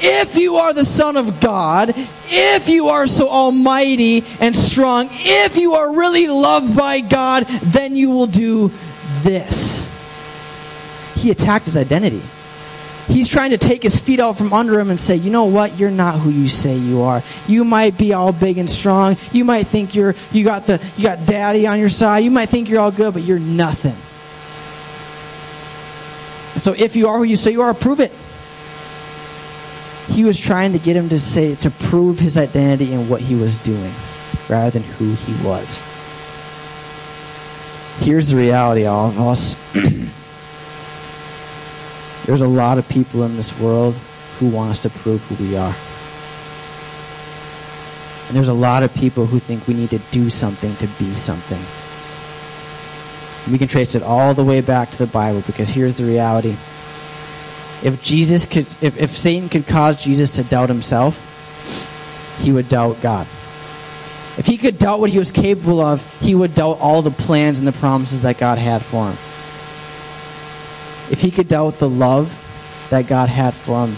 If 0.00 0.36
you 0.36 0.56
are 0.56 0.72
the 0.72 0.84
Son 0.84 1.16
of 1.16 1.40
God, 1.40 1.94
if 2.28 2.68
you 2.68 2.88
are 2.88 3.06
so 3.06 3.28
almighty 3.28 4.24
and 4.40 4.54
strong, 4.54 5.08
if 5.12 5.56
you 5.56 5.74
are 5.74 5.92
really 5.92 6.28
loved 6.28 6.76
by 6.76 7.00
God, 7.00 7.46
then 7.62 7.96
you 7.96 8.10
will 8.10 8.26
do 8.26 8.70
this. 9.22 9.88
He 11.14 11.30
attacked 11.30 11.64
his 11.64 11.76
identity. 11.76 12.22
He's 13.08 13.28
trying 13.28 13.50
to 13.50 13.58
take 13.58 13.82
his 13.82 13.98
feet 13.98 14.20
out 14.20 14.36
from 14.36 14.52
under 14.52 14.78
him 14.78 14.90
and 14.90 15.00
say, 15.00 15.16
you 15.16 15.30
know 15.30 15.46
what? 15.46 15.78
You're 15.78 15.90
not 15.90 16.18
who 16.18 16.28
you 16.28 16.48
say 16.48 16.76
you 16.76 17.02
are. 17.02 17.22
You 17.46 17.64
might 17.64 17.96
be 17.96 18.12
all 18.12 18.32
big 18.32 18.58
and 18.58 18.68
strong. 18.68 19.16
You 19.32 19.46
might 19.46 19.66
think 19.66 19.94
you're 19.94 20.14
you 20.30 20.44
got 20.44 20.66
the 20.66 20.80
you 20.96 21.04
got 21.04 21.24
daddy 21.24 21.66
on 21.66 21.80
your 21.80 21.88
side. 21.88 22.18
You 22.18 22.30
might 22.30 22.50
think 22.50 22.68
you're 22.68 22.80
all 22.80 22.90
good, 22.90 23.14
but 23.14 23.22
you're 23.22 23.38
nothing. 23.38 23.96
And 26.54 26.62
so 26.62 26.74
if 26.76 26.96
you 26.96 27.08
are 27.08 27.16
who 27.16 27.24
you 27.24 27.36
say 27.36 27.52
you 27.52 27.62
are, 27.62 27.72
prove 27.72 28.00
it. 28.00 28.12
He 30.14 30.24
was 30.24 30.38
trying 30.38 30.72
to 30.72 30.78
get 30.78 30.94
him 30.94 31.08
to 31.08 31.18
say 31.18 31.54
to 31.56 31.70
prove 31.70 32.18
his 32.18 32.36
identity 32.36 32.92
and 32.92 33.08
what 33.08 33.22
he 33.22 33.34
was 33.34 33.56
doing 33.58 33.92
rather 34.50 34.70
than 34.70 34.82
who 34.82 35.14
he 35.14 35.32
was. 35.46 35.80
Here's 38.00 38.28
the 38.28 38.36
reality, 38.36 38.84
all 38.84 39.08
of 39.08 39.20
us. 39.20 39.56
There's 42.28 42.42
a 42.42 42.46
lot 42.46 42.76
of 42.76 42.86
people 42.90 43.22
in 43.22 43.38
this 43.38 43.58
world 43.58 43.94
who 44.38 44.48
want 44.48 44.72
us 44.72 44.82
to 44.82 44.90
prove 44.90 45.24
who 45.24 45.42
we 45.42 45.56
are. 45.56 45.74
And 48.28 48.36
there's 48.36 48.50
a 48.50 48.52
lot 48.52 48.82
of 48.82 48.92
people 48.92 49.24
who 49.24 49.38
think 49.38 49.66
we 49.66 49.72
need 49.72 49.88
to 49.88 49.98
do 50.10 50.28
something 50.28 50.76
to 50.76 50.86
be 51.02 51.14
something. 51.14 51.58
We 53.50 53.56
can 53.56 53.66
trace 53.66 53.94
it 53.94 54.02
all 54.02 54.34
the 54.34 54.44
way 54.44 54.60
back 54.60 54.90
to 54.90 54.98
the 54.98 55.06
Bible 55.06 55.42
because 55.46 55.70
here's 55.70 55.96
the 55.96 56.04
reality. 56.04 56.54
If 57.82 58.02
Jesus 58.02 58.44
could 58.44 58.66
if, 58.82 58.98
if 58.98 59.16
Satan 59.16 59.48
could 59.48 59.66
cause 59.66 59.98
Jesus 60.04 60.30
to 60.32 60.44
doubt 60.44 60.68
himself, 60.68 61.16
he 62.42 62.52
would 62.52 62.68
doubt 62.68 63.00
God. 63.00 63.26
If 64.36 64.44
he 64.44 64.58
could 64.58 64.78
doubt 64.78 65.00
what 65.00 65.08
he 65.08 65.18
was 65.18 65.32
capable 65.32 65.80
of, 65.80 66.04
he 66.20 66.34
would 66.34 66.54
doubt 66.54 66.78
all 66.78 67.00
the 67.00 67.10
plans 67.10 67.58
and 67.58 67.66
the 67.66 67.72
promises 67.72 68.24
that 68.24 68.36
God 68.36 68.58
had 68.58 68.82
for 68.82 69.12
him 69.12 69.16
if 71.10 71.20
he 71.20 71.30
could 71.30 71.48
doubt 71.48 71.78
the 71.78 71.88
love 71.88 72.32
that 72.90 73.06
God 73.06 73.28
had 73.28 73.54
for 73.54 73.86
him, 73.86 73.96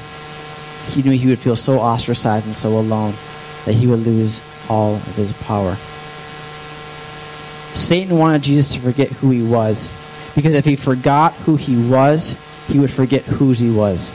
he 0.92 1.02
knew 1.02 1.16
he 1.16 1.28
would 1.28 1.38
feel 1.38 1.56
so 1.56 1.78
ostracized 1.78 2.46
and 2.46 2.56
so 2.56 2.78
alone 2.78 3.14
that 3.64 3.74
he 3.74 3.86
would 3.86 4.00
lose 4.00 4.40
all 4.68 4.94
of 4.94 5.16
his 5.16 5.32
power. 5.42 5.76
Satan 7.74 8.18
wanted 8.18 8.42
Jesus 8.42 8.74
to 8.74 8.80
forget 8.80 9.08
who 9.08 9.30
he 9.30 9.42
was, 9.42 9.92
because 10.34 10.54
if 10.54 10.64
he 10.64 10.76
forgot 10.76 11.34
who 11.34 11.56
he 11.56 11.76
was, 11.88 12.36
he 12.68 12.78
would 12.78 12.90
forget 12.90 13.22
whose 13.22 13.58
he 13.58 13.70
was. 13.70 14.10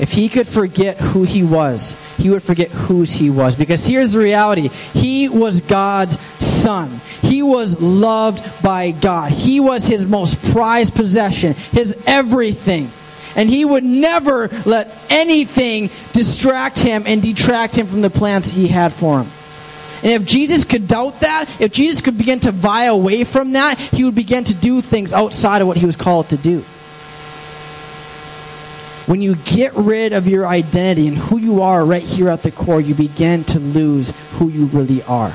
If 0.00 0.10
he 0.10 0.28
could 0.28 0.48
forget 0.48 0.98
who 0.98 1.22
he 1.22 1.44
was, 1.44 1.94
he 2.16 2.28
would 2.30 2.42
forget 2.42 2.70
whose 2.70 3.12
he 3.12 3.30
was. 3.30 3.54
Because 3.54 3.86
here's 3.86 4.12
the 4.12 4.20
reality 4.20 4.68
he 4.92 5.28
was 5.28 5.60
God's 5.60 6.18
son. 6.64 7.00
He 7.20 7.42
was 7.42 7.78
loved 7.78 8.62
by 8.62 8.90
God. 8.90 9.32
He 9.32 9.60
was 9.60 9.84
his 9.84 10.06
most 10.06 10.42
prized 10.52 10.94
possession, 10.94 11.52
his 11.52 11.94
everything. 12.06 12.90
And 13.36 13.50
he 13.50 13.64
would 13.64 13.84
never 13.84 14.48
let 14.64 14.96
anything 15.10 15.90
distract 16.12 16.78
him 16.78 17.04
and 17.06 17.20
detract 17.20 17.74
him 17.74 17.86
from 17.86 18.00
the 18.00 18.10
plans 18.10 18.46
he 18.46 18.66
had 18.66 18.92
for 18.94 19.20
him. 19.20 19.30
And 20.02 20.22
if 20.22 20.28
Jesus 20.28 20.64
could 20.64 20.88
doubt 20.88 21.20
that, 21.20 21.48
if 21.60 21.72
Jesus 21.72 22.00
could 22.00 22.16
begin 22.16 22.40
to 22.40 22.52
vie 22.52 22.84
away 22.84 23.24
from 23.24 23.52
that, 23.52 23.78
he 23.78 24.04
would 24.04 24.14
begin 24.14 24.44
to 24.44 24.54
do 24.54 24.80
things 24.80 25.12
outside 25.12 25.60
of 25.60 25.68
what 25.68 25.76
he 25.76 25.86
was 25.86 25.96
called 25.96 26.28
to 26.30 26.36
do. 26.36 26.60
When 29.06 29.20
you 29.20 29.34
get 29.34 29.74
rid 29.74 30.14
of 30.14 30.26
your 30.28 30.46
identity 30.46 31.08
and 31.08 31.16
who 31.16 31.38
you 31.38 31.60
are 31.60 31.84
right 31.84 32.02
here 32.02 32.30
at 32.30 32.42
the 32.42 32.50
core, 32.50 32.80
you 32.80 32.94
begin 32.94 33.44
to 33.44 33.58
lose 33.58 34.12
who 34.32 34.48
you 34.48 34.66
really 34.66 35.02
are. 35.02 35.34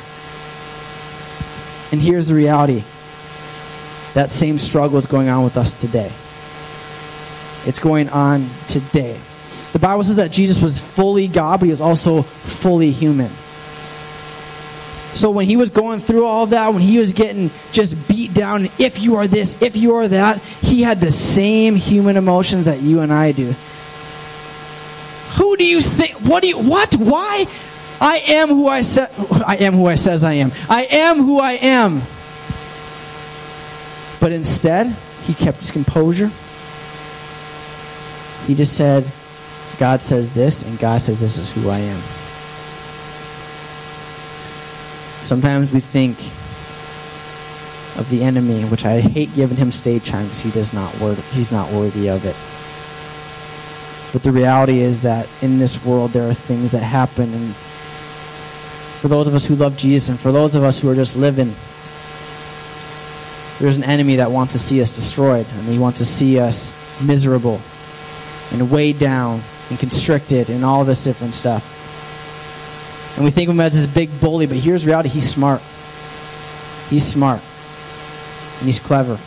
And 1.92 2.02
here's 2.02 2.28
the 2.28 2.36
reality 2.36 2.84
that 4.14 4.32
same 4.32 4.58
struggle 4.58 4.98
is 4.98 5.06
going 5.06 5.30
on 5.30 5.44
with 5.44 5.58
us 5.58 5.74
today. 5.74 6.12
It's 7.66 7.80
going 7.80 8.10
on 8.10 8.50
today. 8.68 9.20
The 9.74 9.80
Bible 9.80 10.04
says 10.04 10.16
that 10.16 10.32
Jesus 10.32 10.62
was 10.62 10.80
fully 10.80 11.28
God, 11.28 11.60
but 11.60 11.66
he 11.66 11.72
was 11.72 11.82
also 11.82 12.24
fully 12.24 12.92
human. 12.92 13.32
So 15.14 15.32
when 15.32 15.48
he 15.48 15.58
was 15.58 15.70
going 15.70 16.00
through 16.00 16.26
all 16.26 16.48
that, 16.48 16.74
when 16.74 16.82
he 16.82 17.00
was 17.00 17.14
getting 17.14 17.52
just 17.72 18.08
beat 18.08 18.34
down, 18.34 18.70
if 18.78 19.02
you 19.02 19.16
are 19.16 19.28
this, 19.28 19.60
if 19.62 19.76
you 19.76 19.96
are 19.96 20.08
that, 20.08 20.40
he 20.62 20.82
had 20.82 21.00
the 21.00 21.12
same 21.12 21.76
human 21.76 22.16
emotions 22.16 22.66
that 22.66 22.82
you 22.82 23.02
and 23.02 23.12
I 23.12 23.32
do. 23.32 23.56
Who 25.38 25.58
do 25.58 25.66
you 25.66 25.82
think? 25.82 26.14
What 26.22 26.42
do 26.42 26.50
you? 26.50 26.58
What? 26.58 26.96
Why? 26.96 27.48
I 28.02 28.20
am 28.28 28.50
who 28.50 28.68
I 28.68 28.82
said. 28.82 29.10
I 29.46 29.58
am 29.58 29.74
who 29.74 29.88
I 29.88 29.96
says 29.96 30.24
I 30.24 30.34
am. 30.34 30.52
I 30.70 30.84
am 30.86 31.18
who 31.18 31.40
I 31.40 31.54
am. 31.54 32.02
But 34.20 34.32
instead, 34.32 34.96
he 35.24 35.34
kept 35.34 35.60
his 35.60 35.72
composure. 35.72 36.32
He 38.46 38.56
just 38.56 38.76
said, 38.76 39.10
God 39.78 40.02
says 40.02 40.34
this, 40.34 40.64
and 40.64 40.78
God 40.80 41.02
says 41.02 41.20
this 41.20 41.38
is 41.38 41.52
who 41.52 41.70
I 41.70 41.80
am. 41.80 42.02
Sometimes 45.24 45.72
we 45.72 45.80
think 45.80 46.18
of 47.98 48.10
the 48.10 48.24
enemy, 48.24 48.64
which 48.66 48.86
I 48.86 49.00
hate 49.02 49.34
giving 49.36 49.58
him 49.58 49.72
stage 49.72 50.10
time 50.10 50.26
because 50.26 50.42
he 50.42 50.52
does 50.52 50.74
not 50.74 50.98
worth, 51.00 51.32
he's 51.32 51.52
not 51.52 51.72
worthy 51.72 52.10
of 52.10 52.26
it. 52.26 52.36
But 54.12 54.24
the 54.24 54.32
reality 54.32 54.80
is 54.80 55.02
that 55.02 55.28
in 55.42 55.60
this 55.60 55.84
world 55.86 56.12
there 56.12 56.28
are 56.28 56.34
things 56.34 56.72
that 56.72 56.80
happen 56.80 57.34
and 57.34 57.54
for 59.00 59.08
those 59.08 59.28
of 59.28 59.36
us 59.36 59.46
who 59.46 59.56
love 59.56 59.78
Jesus 59.78 60.10
and 60.10 60.20
for 60.20 60.34
those 60.34 60.56
of 60.56 60.64
us 60.64 60.80
who 60.80 60.90
are 60.90 60.96
just 60.96 61.16
living, 61.16 61.56
there's 63.60 63.78
an 63.78 63.84
enemy 63.86 64.18
that 64.18 64.30
wants 64.30 64.54
to 64.54 64.60
see 64.60 64.82
us 64.82 64.94
destroyed 64.94 65.48
and 65.54 65.68
he 65.68 65.80
wants 65.80 66.00
to 66.00 66.06
see 66.06 66.38
us 66.38 66.74
miserable 67.02 67.62
and 68.52 68.70
weighed 68.70 69.00
down 69.00 69.42
and 69.70 69.80
constricted 69.80 70.50
and 70.50 70.66
all 70.66 70.84
this 70.84 71.04
different 71.04 71.34
stuff. 71.34 71.76
And 73.16 73.24
we 73.24 73.32
think 73.32 73.50
of 73.50 73.56
him 73.56 73.62
as 73.62 73.74
this 73.74 73.86
big 73.86 74.10
bully, 74.20 74.48
but 74.48 74.58
here's 74.58 74.86
reality 74.86 75.10
he's 75.10 75.30
smart. 75.30 75.62
He's 76.90 77.06
smart. 77.06 77.42
And 78.60 78.66
he's 78.66 78.80
clever. 78.80 79.18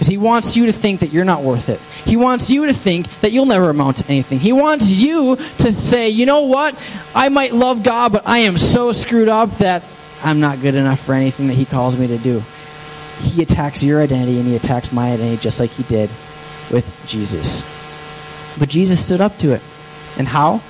He 0.00 0.18
wants 0.18 0.56
you 0.56 0.66
to 0.66 0.72
think 0.72 1.00
that 1.00 1.12
you're 1.12 1.24
not 1.24 1.42
worth 1.42 1.68
it. 1.68 1.80
He 2.04 2.16
wants 2.16 2.50
you 2.50 2.66
to 2.66 2.72
think 2.72 3.08
that 3.20 3.30
you'll 3.32 3.46
never 3.46 3.70
amount 3.70 3.98
to 3.98 4.08
anything. 4.08 4.40
He 4.40 4.52
wants 4.52 4.88
you 4.88 5.36
to 5.36 5.74
say, 5.74 6.08
you 6.08 6.26
know 6.26 6.40
what? 6.40 6.76
I 7.14 7.28
might 7.28 7.54
love 7.54 7.82
God, 7.82 8.12
but 8.12 8.26
I 8.26 8.38
am 8.38 8.58
so 8.58 8.92
screwed 8.92 9.28
up 9.28 9.58
that 9.58 9.84
I'm 10.24 10.40
not 10.40 10.60
good 10.60 10.74
enough 10.74 11.00
for 11.00 11.14
anything 11.14 11.48
that 11.48 11.54
he 11.54 11.64
calls 11.64 11.96
me 11.96 12.08
to 12.08 12.18
do. 12.18 12.42
He 13.20 13.42
attacks 13.42 13.82
your 13.82 14.00
identity 14.00 14.38
and 14.38 14.48
he 14.48 14.56
attacks 14.56 14.92
my 14.92 15.12
identity 15.12 15.36
just 15.36 15.60
like 15.60 15.70
he 15.70 15.84
did 15.84 16.10
with 16.70 17.04
Jesus. 17.06 17.62
But 18.58 18.68
Jesus 18.68 19.04
stood 19.04 19.20
up 19.20 19.38
to 19.38 19.52
it. 19.52 19.62
And 20.18 20.26
how? 20.28 20.60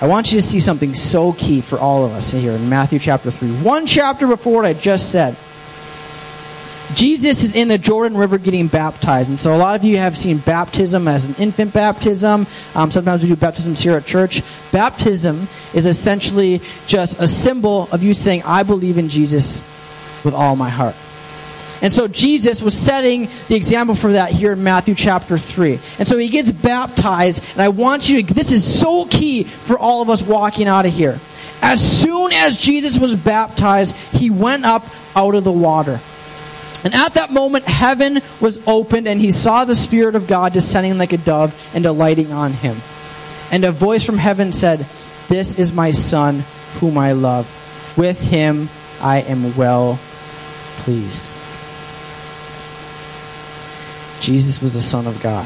I 0.00 0.06
want 0.06 0.30
you 0.30 0.38
to 0.38 0.46
see 0.46 0.60
something 0.60 0.94
so 0.94 1.32
key 1.32 1.60
for 1.60 1.78
all 1.78 2.04
of 2.04 2.12
us 2.12 2.30
here 2.30 2.52
in 2.52 2.68
Matthew 2.68 2.98
chapter 2.98 3.30
3. 3.30 3.62
One 3.62 3.86
chapter 3.86 4.26
before 4.26 4.56
what 4.56 4.66
I 4.66 4.74
just 4.74 5.10
said. 5.10 5.36
Jesus 6.96 7.42
is 7.42 7.54
in 7.54 7.68
the 7.68 7.76
Jordan 7.76 8.16
River 8.16 8.38
getting 8.38 8.68
baptized. 8.68 9.28
And 9.28 9.38
so 9.38 9.54
a 9.54 9.58
lot 9.58 9.76
of 9.76 9.84
you 9.84 9.98
have 9.98 10.16
seen 10.16 10.38
baptism 10.38 11.06
as 11.06 11.26
an 11.26 11.34
infant 11.34 11.74
baptism. 11.74 12.46
Um, 12.74 12.90
sometimes 12.90 13.22
we 13.22 13.28
do 13.28 13.36
baptisms 13.36 13.82
here 13.82 13.96
at 13.96 14.06
church. 14.06 14.42
Baptism 14.72 15.46
is 15.74 15.84
essentially 15.84 16.62
just 16.86 17.20
a 17.20 17.28
symbol 17.28 17.86
of 17.92 18.02
you 18.02 18.14
saying, 18.14 18.44
I 18.44 18.62
believe 18.62 18.96
in 18.96 19.10
Jesus 19.10 19.62
with 20.24 20.32
all 20.32 20.56
my 20.56 20.70
heart. 20.70 20.94
And 21.82 21.92
so 21.92 22.08
Jesus 22.08 22.62
was 22.62 22.74
setting 22.74 23.28
the 23.48 23.56
example 23.56 23.94
for 23.94 24.12
that 24.12 24.30
here 24.30 24.52
in 24.52 24.64
Matthew 24.64 24.94
chapter 24.94 25.36
3. 25.36 25.78
And 25.98 26.08
so 26.08 26.16
he 26.16 26.30
gets 26.30 26.50
baptized, 26.50 27.44
and 27.52 27.60
I 27.60 27.68
want 27.68 28.08
you 28.08 28.22
to, 28.22 28.34
this 28.34 28.52
is 28.52 28.80
so 28.80 29.04
key 29.04 29.42
for 29.42 29.78
all 29.78 30.00
of 30.00 30.08
us 30.08 30.22
walking 30.22 30.66
out 30.66 30.86
of 30.86 30.94
here. 30.94 31.20
As 31.60 32.02
soon 32.02 32.32
as 32.32 32.58
Jesus 32.58 32.98
was 32.98 33.14
baptized, 33.14 33.94
he 34.12 34.30
went 34.30 34.64
up 34.64 34.86
out 35.14 35.34
of 35.34 35.44
the 35.44 35.52
water. 35.52 36.00
And 36.86 36.94
at 36.94 37.14
that 37.14 37.32
moment, 37.32 37.64
heaven 37.64 38.22
was 38.40 38.64
opened, 38.64 39.08
and 39.08 39.20
he 39.20 39.32
saw 39.32 39.64
the 39.64 39.74
Spirit 39.74 40.14
of 40.14 40.28
God 40.28 40.52
descending 40.52 40.98
like 40.98 41.12
a 41.12 41.16
dove 41.16 41.52
and 41.74 41.84
alighting 41.84 42.30
on 42.30 42.52
him. 42.52 42.76
And 43.50 43.64
a 43.64 43.72
voice 43.72 44.04
from 44.04 44.18
heaven 44.18 44.52
said, 44.52 44.86
This 45.28 45.58
is 45.58 45.72
my 45.72 45.90
Son, 45.90 46.44
whom 46.74 46.96
I 46.96 47.10
love. 47.10 47.50
With 47.98 48.20
him 48.20 48.68
I 49.00 49.22
am 49.22 49.56
well 49.56 49.98
pleased. 50.76 51.26
Jesus 54.20 54.62
was 54.62 54.72
the 54.72 54.80
Son 54.80 55.08
of 55.08 55.20
God. 55.20 55.44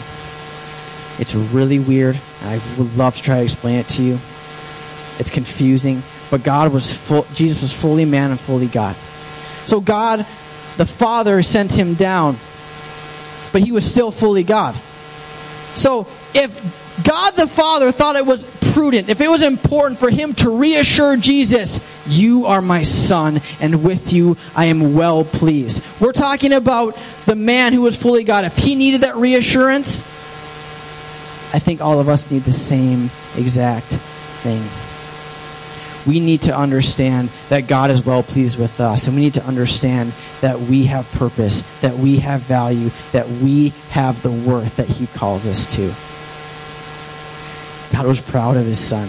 It's 1.19 1.35
really 1.35 1.79
weird. 1.79 2.21
I 2.43 2.61
would 2.77 2.99
love 2.99 3.17
to 3.17 3.23
try 3.23 3.39
to 3.39 3.45
explain 3.45 3.79
it 3.79 3.89
to 3.89 4.03
you. 4.03 4.19
It's 5.19 5.31
confusing, 5.31 6.03
but 6.31 6.43
God 6.43 6.71
was 6.71 6.95
full 6.95 7.27
Jesus 7.33 7.63
was 7.63 7.73
fully 7.73 8.05
man 8.05 8.31
and 8.31 8.39
fully 8.39 8.67
God. 8.67 8.95
So 9.65 9.81
God 9.81 10.27
the 10.81 10.87
Father 10.87 11.43
sent 11.43 11.73
him 11.73 11.93
down, 11.93 12.39
but 13.53 13.61
he 13.61 13.71
was 13.71 13.85
still 13.85 14.11
fully 14.11 14.43
God. 14.43 14.75
So 15.75 16.07
if 16.33 17.05
God 17.05 17.33
the 17.33 17.47
Father 17.47 17.93
thought 17.93 18.17
it 18.17 18.25
was 18.25 18.45
prudent, 18.73 19.11
if 19.11 19.21
it 19.21 19.29
was 19.29 19.43
important 19.43 20.01
for 20.01 20.09
him 20.09 20.33
to 20.37 20.49
reassure 20.49 21.19
Jesus, 21.19 21.81
you 22.07 22.47
are 22.47 22.63
my 22.63 22.83
son, 22.83 23.43
and 23.61 23.85
with 23.85 24.15
you 24.15 24.39
I 24.57 24.67
am 24.67 24.95
well 24.95 25.23
pleased. 25.23 25.85
We're 26.01 26.13
talking 26.13 26.55
about 26.55 26.99
the 27.27 27.35
man 27.35 27.75
who 27.75 27.83
was 27.83 27.95
fully 27.95 28.25
God. 28.25 28.47
If 28.47 28.57
he 28.57 28.75
needed 28.75 29.03
that 29.03 29.17
reassurance, 29.17 30.01
I 31.53 31.59
think 31.59 31.83
all 31.83 32.01
of 32.01 32.09
us 32.09 32.31
need 32.31 32.45
the 32.45 32.53
same 32.53 33.11
exact 33.37 33.85
thing. 33.85 34.63
We 36.07 36.21
need 36.21 36.43
to 36.43 36.57
understand 36.57 37.29
that 37.49 37.67
God 37.67 37.91
is 37.91 38.05
well 38.05 38.23
pleased 38.23 38.59
with 38.59 38.81
us, 38.81 39.07
and 39.07 39.15
we 39.15 39.23
need 39.23 39.35
to 39.35 39.45
understand 39.45 40.13
that 40.41 40.61
we 40.61 40.87
have 40.87 41.11
purpose, 41.13 41.63
that 41.81 41.97
we 41.97 42.19
have 42.19 42.41
value, 42.43 42.91
that 43.13 43.29
we 43.29 43.71
have 43.91 44.23
the 44.23 44.31
worth 44.31 44.77
that 44.77 44.89
He 44.89 45.07
calls 45.09 45.47
us 45.47 45.67
to. 45.77 45.93
God 47.93 48.07
was 48.07 48.21
proud 48.21 48.57
of 48.57 48.65
His 48.65 48.79
Son. 48.79 49.09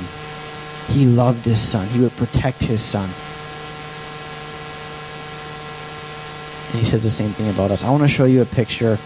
He 0.87 1.05
loved 1.05 1.45
His 1.45 1.61
Son, 1.61 1.87
He 1.87 2.01
would 2.01 2.15
protect 2.17 2.63
His 2.63 2.81
Son. 2.81 3.09
And 6.71 6.79
He 6.79 6.85
says 6.85 7.03
the 7.03 7.09
same 7.09 7.31
thing 7.31 7.49
about 7.49 7.71
us. 7.71 7.83
I 7.83 7.89
want 7.89 8.03
to 8.03 8.09
show 8.09 8.25
you 8.25 8.41
a 8.41 8.45
picture 8.45 8.97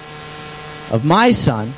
of 0.92 1.04
my 1.04 1.32
son 1.32 1.74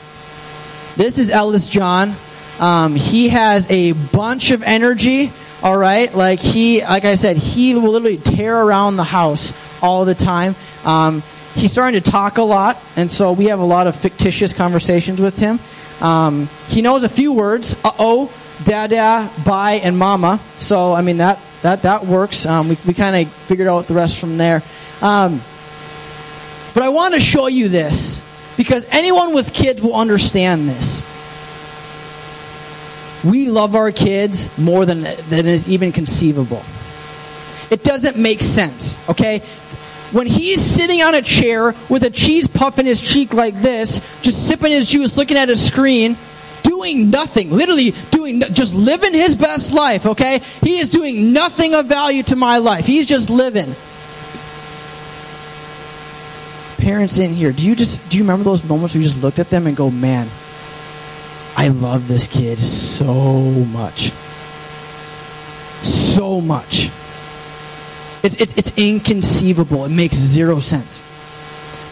this 0.98 1.20
is 1.20 1.30
Ellis 1.30 1.70
John. 1.70 2.16
Um, 2.60 2.96
he 2.96 3.30
has 3.30 3.70
a 3.70 3.92
bunch 3.92 4.50
of 4.50 4.64
energy. 4.64 5.32
All 5.64 5.78
right, 5.78 6.14
like 6.14 6.40
he, 6.40 6.84
like 6.84 7.04
I 7.04 7.16
said, 7.16 7.38
he 7.38 7.74
will 7.74 7.92
literally 7.92 8.18
tear 8.18 8.56
around 8.62 8.96
the 8.96 9.04
house 9.04 9.54
all 9.82 10.06
the 10.06 10.14
time. 10.14 10.56
Um, 10.86 11.24
he's 11.56 11.72
starting 11.72 12.02
to 12.02 12.12
talk 12.12 12.38
a 12.38 12.44
lot, 12.44 12.80
and 12.96 13.10
so 13.10 13.32
we 13.32 13.46
have 13.46 13.60
a 13.60 13.66
lot 13.66 13.88
of 13.88 13.96
fictitious 13.96 14.54
conversations 14.54 15.20
with 15.20 15.38
him. 15.38 15.60
Um, 16.00 16.48
he 16.68 16.84
knows 16.84 17.04
a 17.04 17.10
few 17.10 17.34
words: 17.34 17.76
uh 17.84 17.92
oh, 17.98 18.32
dada, 18.64 19.32
bye, 19.44 19.74
and 19.84 19.98
mama. 19.98 20.40
So 20.60 20.94
I 20.94 21.02
mean 21.02 21.18
that 21.18 21.40
that 21.64 21.82
that 21.82 22.06
works. 22.06 22.46
Um, 22.46 22.70
we 22.70 22.78
we 22.86 22.94
kind 22.94 23.16
of 23.16 23.34
figured 23.34 23.68
out 23.68 23.88
the 23.88 23.96
rest 23.96 24.18
from 24.18 24.38
there. 24.38 24.62
Um, 25.02 25.42
but 26.76 26.84
I 26.84 26.90
want 26.90 27.16
to 27.16 27.20
show 27.20 27.48
you 27.48 27.70
this 27.70 28.22
because 28.58 28.86
anyone 28.92 29.34
with 29.34 29.54
kids 29.54 29.82
will 29.82 29.96
understand 29.96 30.70
this. 30.70 31.02
We 33.28 33.48
love 33.48 33.76
our 33.76 33.92
kids 33.92 34.56
more 34.58 34.86
than, 34.86 35.02
than 35.02 35.46
is 35.46 35.68
even 35.68 35.92
conceivable. 35.92 36.64
It 37.70 37.84
doesn't 37.84 38.18
make 38.18 38.42
sense, 38.42 38.98
okay? 39.10 39.40
When 40.12 40.28
he's 40.28 40.62
sitting 40.62 41.02
on 41.02 41.16
a 41.16 41.22
chair 41.22 41.76
with 41.90 42.04
a 42.04 42.10
cheese 42.10 42.48
puff 42.48 42.80
in 42.80 42.86
his 42.86 43.02
cheek 43.02 43.34
like 43.34 43.62
this, 43.62 44.00
just 44.22 44.48
sipping 44.48 44.72
his 44.72 44.88
juice, 44.88 45.18
looking 45.18 45.36
at 45.36 45.50
a 45.50 45.58
screen, 45.58 46.16
doing 46.64 47.10
nothing, 47.10 47.52
literally 47.52 47.94
doing, 48.12 48.40
just 48.54 48.74
living 48.74 49.14
his 49.14 49.36
best 49.36 49.74
life, 49.74 50.06
okay? 50.06 50.42
He 50.62 50.78
is 50.78 50.90
doing 50.90 51.34
nothing 51.34 51.76
of 51.76 51.88
value 51.88 52.24
to 52.24 52.38
my 52.38 52.60
life. 52.60 52.86
He's 52.86 53.06
just 53.06 53.30
living 53.30 53.76
parents 56.88 57.18
in 57.18 57.34
here, 57.34 57.52
do 57.52 57.66
you 57.66 57.76
just 57.76 58.08
do 58.08 58.16
you 58.16 58.24
remember 58.24 58.46
those 58.46 58.64
moments 58.64 58.96
where 58.96 59.02
you 59.02 59.08
just 59.10 59.22
looked 59.22 59.40
at 59.40 59.50
them 59.50 59.68
and 59.68 59.76
go, 59.76 59.92
"Man, 59.92 60.30
I 61.58 61.70
love 61.70 62.08
this 62.08 62.28
kid 62.28 62.60
so 62.60 63.42
much, 63.74 64.12
so 65.84 66.40
much." 66.40 66.92
It's 68.24 68.36
it's, 68.36 68.54
it's 68.58 68.74
inconceivable. 68.78 69.86
It 69.86 69.90
makes 69.90 70.16
zero 70.16 70.60
sense. 70.60 71.02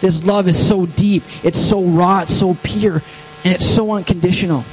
This 0.00 0.24
love 0.24 0.46
is 0.46 0.56
so 0.56 0.86
deep. 0.86 1.22
It's 1.42 1.58
so 1.58 1.82
raw. 1.82 2.20
It's 2.20 2.34
so 2.34 2.56
pure, 2.62 3.02
and 3.44 3.54
it's 3.54 3.66
so 3.66 3.92
unconditional. 3.92 4.64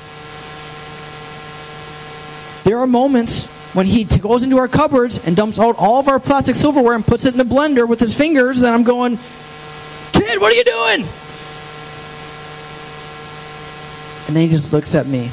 There 2.64 2.78
are 2.80 2.88
moments 2.88 3.46
when 3.74 3.86
he 3.86 4.04
goes 4.04 4.44
into 4.44 4.58
our 4.58 4.68
cupboards 4.68 5.20
and 5.26 5.36
dumps 5.36 5.58
out 5.60 5.76
all 5.78 6.00
of 6.00 6.08
our 6.08 6.20
plastic 6.20 6.56
silverware 6.56 6.94
and 6.94 7.06
puts 7.06 7.26
it 7.26 7.34
in 7.34 7.38
the 7.38 7.44
blender 7.44 7.88
with 7.88 8.00
his 8.00 8.14
fingers, 8.14 8.60
that 8.60 8.74
I'm 8.74 8.84
going, 8.84 9.18
Kid, 10.12 10.40
what 10.40 10.54
are 10.54 10.56
you 10.56 10.64
doing? 10.64 11.08
And 14.34 14.38
then 14.40 14.50
he 14.50 14.56
just 14.56 14.74
looks 14.74 14.96
at 14.96 15.06
me 15.06 15.30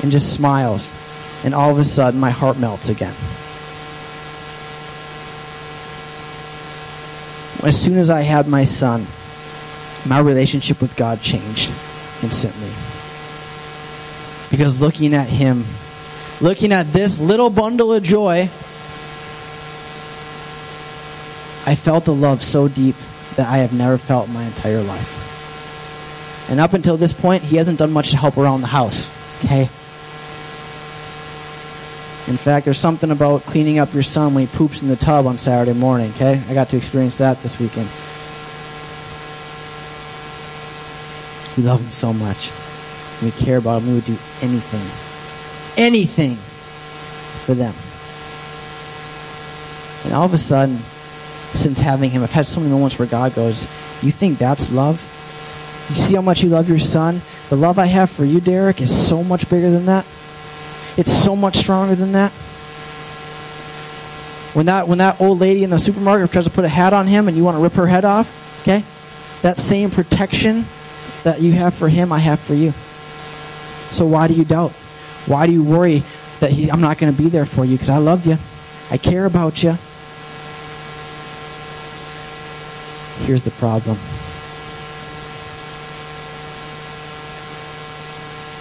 and 0.00 0.12
just 0.12 0.32
smiles. 0.32 0.88
And 1.42 1.52
all 1.52 1.72
of 1.72 1.78
a 1.80 1.82
sudden, 1.82 2.20
my 2.20 2.30
heart 2.30 2.56
melts 2.56 2.88
again. 2.88 3.16
As 7.64 7.82
soon 7.82 7.98
as 7.98 8.10
I 8.10 8.20
had 8.20 8.46
my 8.46 8.64
son, 8.64 9.08
my 10.06 10.20
relationship 10.20 10.80
with 10.80 10.94
God 10.94 11.20
changed 11.20 11.68
instantly. 12.22 12.70
Because 14.50 14.80
looking 14.80 15.14
at 15.14 15.26
him, 15.26 15.64
looking 16.40 16.70
at 16.70 16.92
this 16.92 17.18
little 17.18 17.50
bundle 17.50 17.92
of 17.92 18.04
joy, 18.04 18.42
I 21.66 21.74
felt 21.74 22.06
a 22.06 22.12
love 22.12 22.44
so 22.44 22.68
deep 22.68 22.94
that 23.34 23.48
I 23.48 23.56
have 23.56 23.72
never 23.72 23.98
felt 23.98 24.28
in 24.28 24.34
my 24.34 24.44
entire 24.44 24.84
life. 24.84 25.17
And 26.48 26.60
up 26.60 26.72
until 26.72 26.96
this 26.96 27.12
point, 27.12 27.42
he 27.42 27.56
hasn't 27.56 27.78
done 27.78 27.92
much 27.92 28.10
to 28.10 28.16
help 28.16 28.36
around 28.36 28.62
the 28.62 28.68
house. 28.68 29.08
Okay? 29.44 29.68
In 32.26 32.36
fact, 32.36 32.64
there's 32.64 32.78
something 32.78 33.10
about 33.10 33.42
cleaning 33.42 33.78
up 33.78 33.94
your 33.94 34.02
son 34.02 34.34
when 34.34 34.46
he 34.46 34.56
poops 34.56 34.82
in 34.82 34.88
the 34.88 34.96
tub 34.96 35.26
on 35.26 35.38
Saturday 35.38 35.78
morning, 35.78 36.10
okay? 36.10 36.42
I 36.48 36.54
got 36.54 36.68
to 36.70 36.76
experience 36.76 37.18
that 37.18 37.42
this 37.42 37.58
weekend. 37.58 37.88
We 41.56 41.62
love 41.62 41.80
him 41.80 41.90
so 41.90 42.12
much. 42.12 42.50
We 43.22 43.30
care 43.30 43.56
about 43.56 43.80
him. 43.80 43.88
We 43.88 43.94
would 43.94 44.04
do 44.04 44.18
anything, 44.42 44.86
anything 45.82 46.36
for 47.46 47.54
them. 47.54 47.74
And 50.04 50.12
all 50.12 50.26
of 50.26 50.34
a 50.34 50.38
sudden, 50.38 50.80
since 51.54 51.80
having 51.80 52.10
him. 52.10 52.22
I've 52.22 52.30
had 52.30 52.46
so 52.46 52.60
many 52.60 52.72
moments 52.72 52.98
where 52.98 53.08
God 53.08 53.34
goes, 53.34 53.66
You 54.02 54.12
think 54.12 54.38
that's 54.38 54.70
love? 54.70 55.02
You 55.88 55.94
see 55.94 56.14
how 56.14 56.22
much 56.22 56.42
you 56.42 56.50
love 56.50 56.68
your 56.68 56.78
son? 56.78 57.22
The 57.48 57.56
love 57.56 57.78
I 57.78 57.86
have 57.86 58.10
for 58.10 58.24
you, 58.24 58.40
Derek, 58.40 58.80
is 58.82 58.94
so 58.94 59.24
much 59.24 59.48
bigger 59.48 59.70
than 59.70 59.86
that. 59.86 60.04
It's 60.96 61.12
so 61.12 61.34
much 61.34 61.56
stronger 61.56 61.94
than 61.94 62.12
that. 62.12 62.30
When 64.52 64.66
that 64.66 64.88
when 64.88 64.98
that 64.98 65.20
old 65.20 65.38
lady 65.38 65.62
in 65.62 65.70
the 65.70 65.78
supermarket 65.78 66.32
tries 66.32 66.44
to 66.44 66.50
put 66.50 66.64
a 66.64 66.68
hat 66.68 66.92
on 66.92 67.06
him 67.06 67.28
and 67.28 67.36
you 67.36 67.44
want 67.44 67.56
to 67.56 67.62
rip 67.62 67.74
her 67.74 67.86
head 67.86 68.04
off, 68.04 68.60
okay? 68.62 68.82
That 69.42 69.58
same 69.58 69.90
protection 69.90 70.64
that 71.22 71.40
you 71.40 71.52
have 71.52 71.74
for 71.74 71.88
him, 71.88 72.12
I 72.12 72.18
have 72.18 72.40
for 72.40 72.54
you. 72.54 72.72
So 73.90 74.06
why 74.06 74.26
do 74.28 74.34
you 74.34 74.44
doubt? 74.44 74.72
Why 75.26 75.46
do 75.46 75.52
you 75.52 75.62
worry 75.62 76.02
that 76.40 76.50
he, 76.50 76.70
I'm 76.70 76.80
not 76.80 76.98
going 76.98 77.14
to 77.14 77.22
be 77.22 77.28
there 77.28 77.46
for 77.46 77.64
you? 77.64 77.76
Because 77.76 77.90
I 77.90 77.98
love 77.98 78.26
you. 78.26 78.36
I 78.90 78.98
care 78.98 79.26
about 79.26 79.62
you. 79.62 79.78
Here's 83.26 83.42
the 83.42 83.50
problem. 83.52 83.98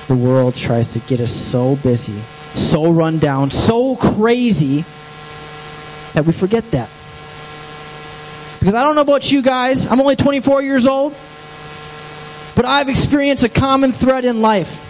The 0.08 0.16
world 0.16 0.56
tries 0.56 0.94
to 0.94 1.00
get 1.00 1.20
us 1.20 1.32
so 1.32 1.76
busy, 1.76 2.20
so 2.56 2.92
run 2.92 3.20
down, 3.20 3.52
so 3.52 3.96
crazy 3.96 4.86
that 6.14 6.26
we 6.26 6.34
forget 6.34 6.70
that. 6.72 6.90
Because 8.60 8.74
I 8.74 8.84
don't 8.84 8.96
know 8.96 9.02
about 9.02 9.30
you 9.32 9.42
guys, 9.42 9.86
I'm 9.86 10.00
only 10.00 10.16
24 10.16 10.64
years 10.64 10.88
old, 10.88 11.14
but 12.56 12.66
I've 12.66 12.90
experienced 12.90 13.44
a 13.44 13.50
common 13.50 13.92
thread 13.92 14.26
in 14.26 14.42
life 14.42 14.86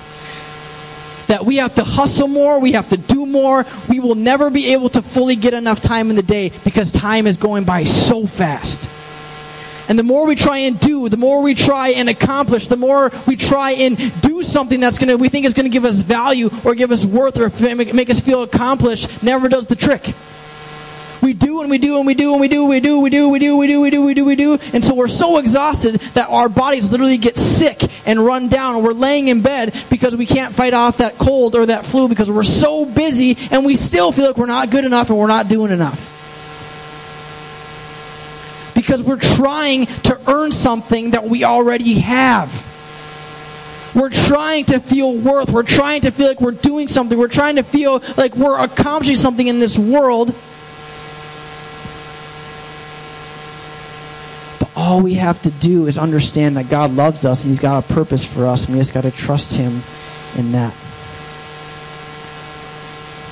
that 1.28 1.46
we 1.46 1.58
have 1.58 1.76
to 1.76 1.84
hustle 1.84 2.28
more, 2.28 2.60
we 2.60 2.72
have 2.74 2.90
to 2.90 2.98
do 2.98 3.26
more. 3.26 3.66
We 3.88 4.00
will 4.00 4.16
never 4.16 4.50
be 4.50 4.74
able 4.74 4.90
to 4.90 5.02
fully 5.02 5.36
get 5.36 5.54
enough 5.54 5.82
time 5.82 6.10
in 6.10 6.16
the 6.16 6.24
day 6.24 6.52
because 6.64 6.92
time 6.92 7.28
is 7.28 7.38
going 7.38 7.66
by 7.66 7.84
so 7.84 8.26
fast. 8.26 8.90
And 9.90 9.98
the 9.98 10.04
more 10.04 10.26
we 10.26 10.36
try 10.36 10.60
and 10.60 10.80
do, 10.80 11.08
the 11.10 11.18
more 11.18 11.42
we 11.42 11.56
try 11.56 11.90
and 11.90 12.10
accomplish, 12.10 12.68
the 12.68 12.78
more 12.78 13.12
we 13.26 13.36
try 13.36 13.72
and 13.72 13.98
do 14.22 14.44
something 14.44 14.80
that's 14.80 14.98
going 14.98 15.10
to, 15.10 15.16
we 15.16 15.30
think 15.30 15.46
is 15.46 15.54
going 15.54 15.66
to 15.66 15.70
give 15.70 15.86
us 15.86 16.00
value 16.00 16.50
or 16.66 16.76
give 16.76 16.92
us 16.92 17.06
worth 17.06 17.38
or 17.38 17.50
make 17.62 18.10
us 18.10 18.20
feel 18.20 18.44
accomplished, 18.44 19.24
never 19.24 19.48
does 19.48 19.68
the 19.68 19.76
trick. 19.76 20.14
We 21.22 21.34
do 21.34 21.62
and 21.62 21.70
we 21.70 21.78
do 21.78 21.98
and 21.98 22.06
we 22.06 22.14
do 22.14 22.32
and 22.34 22.42
we 22.42 22.48
do, 22.48 22.66
we 22.66 22.80
do, 22.80 23.00
we 23.00 23.10
do, 23.10 23.30
we 23.30 23.40
do, 23.40 23.58
we 23.58 23.68
do, 23.68 23.82
we 23.82 23.90
do, 23.90 24.02
we 24.02 24.14
do, 24.14 24.26
we 24.26 24.36
do. 24.36 24.60
And 24.74 24.84
so 24.84 24.94
we're 24.94 25.08
so 25.08 25.38
exhausted 25.38 25.96
that 26.14 26.30
our 26.30 26.50
bodies 26.50 26.92
literally 26.92 27.18
get 27.18 27.38
sick 27.38 27.82
and 28.06 28.24
run 28.24 28.50
down. 28.50 28.76
And 28.76 28.84
we're 28.84 28.94
laying 28.94 29.28
in 29.28 29.42
bed 29.42 29.74
because 29.90 30.16
we 30.16 30.26
can't 30.26 30.54
fight 30.54 30.74
off 30.74 30.98
that 30.98 31.18
cold 31.18 31.56
or 31.56 31.66
that 31.68 31.86
flu 31.86 32.08
because 32.08 32.30
we're 32.30 32.44
so 32.44 32.86
busy 32.86 33.38
and 33.52 33.66
we 33.66 33.76
still 33.76 34.12
feel 34.12 34.28
like 34.28 34.38
we're 34.38 34.46
not 34.46 34.70
good 34.70 34.86
enough 34.86 35.10
and 35.10 35.18
we're 35.18 35.28
not 35.28 35.48
doing 35.48 35.72
enough. 35.72 36.17
Because 38.88 39.04
we're 39.04 39.20
trying 39.20 39.86
to 39.86 40.18
earn 40.32 40.50
something 40.54 41.12
that 41.12 41.26
we 41.26 41.44
already 41.44 41.96
have. 41.96 42.50
We're 43.94 44.10
trying 44.10 44.64
to 44.66 44.80
feel 44.80 45.14
worth. 45.14 45.50
We're 45.50 45.64
trying 45.64 46.04
to 46.04 46.12
feel 46.12 46.30
like 46.30 46.40
we're 46.40 46.52
doing 46.52 46.88
something. 46.88 47.18
We're 47.18 47.28
trying 47.28 47.58
to 47.58 47.64
feel 47.64 48.02
like 48.16 48.38
we're 48.38 48.58
accomplishing 48.58 49.18
something 49.18 49.46
in 49.46 49.60
this 49.60 49.78
world. 49.78 50.34
But 54.60 54.70
all 54.74 55.02
we 55.02 55.16
have 55.16 55.42
to 55.42 55.52
do 55.52 55.88
is 55.88 55.98
understand 55.98 56.56
that 56.56 56.70
God 56.70 56.92
loves 56.92 57.26
us 57.26 57.42
and 57.42 57.50
He's 57.50 57.60
got 57.60 57.84
a 57.84 57.94
purpose 57.94 58.24
for 58.24 58.46
us, 58.46 58.68
and 58.68 58.74
we 58.74 58.80
just 58.80 58.94
got 58.94 59.02
to 59.02 59.12
trust 59.12 59.54
Him 59.58 59.84
in 60.38 60.54
that. 60.54 60.74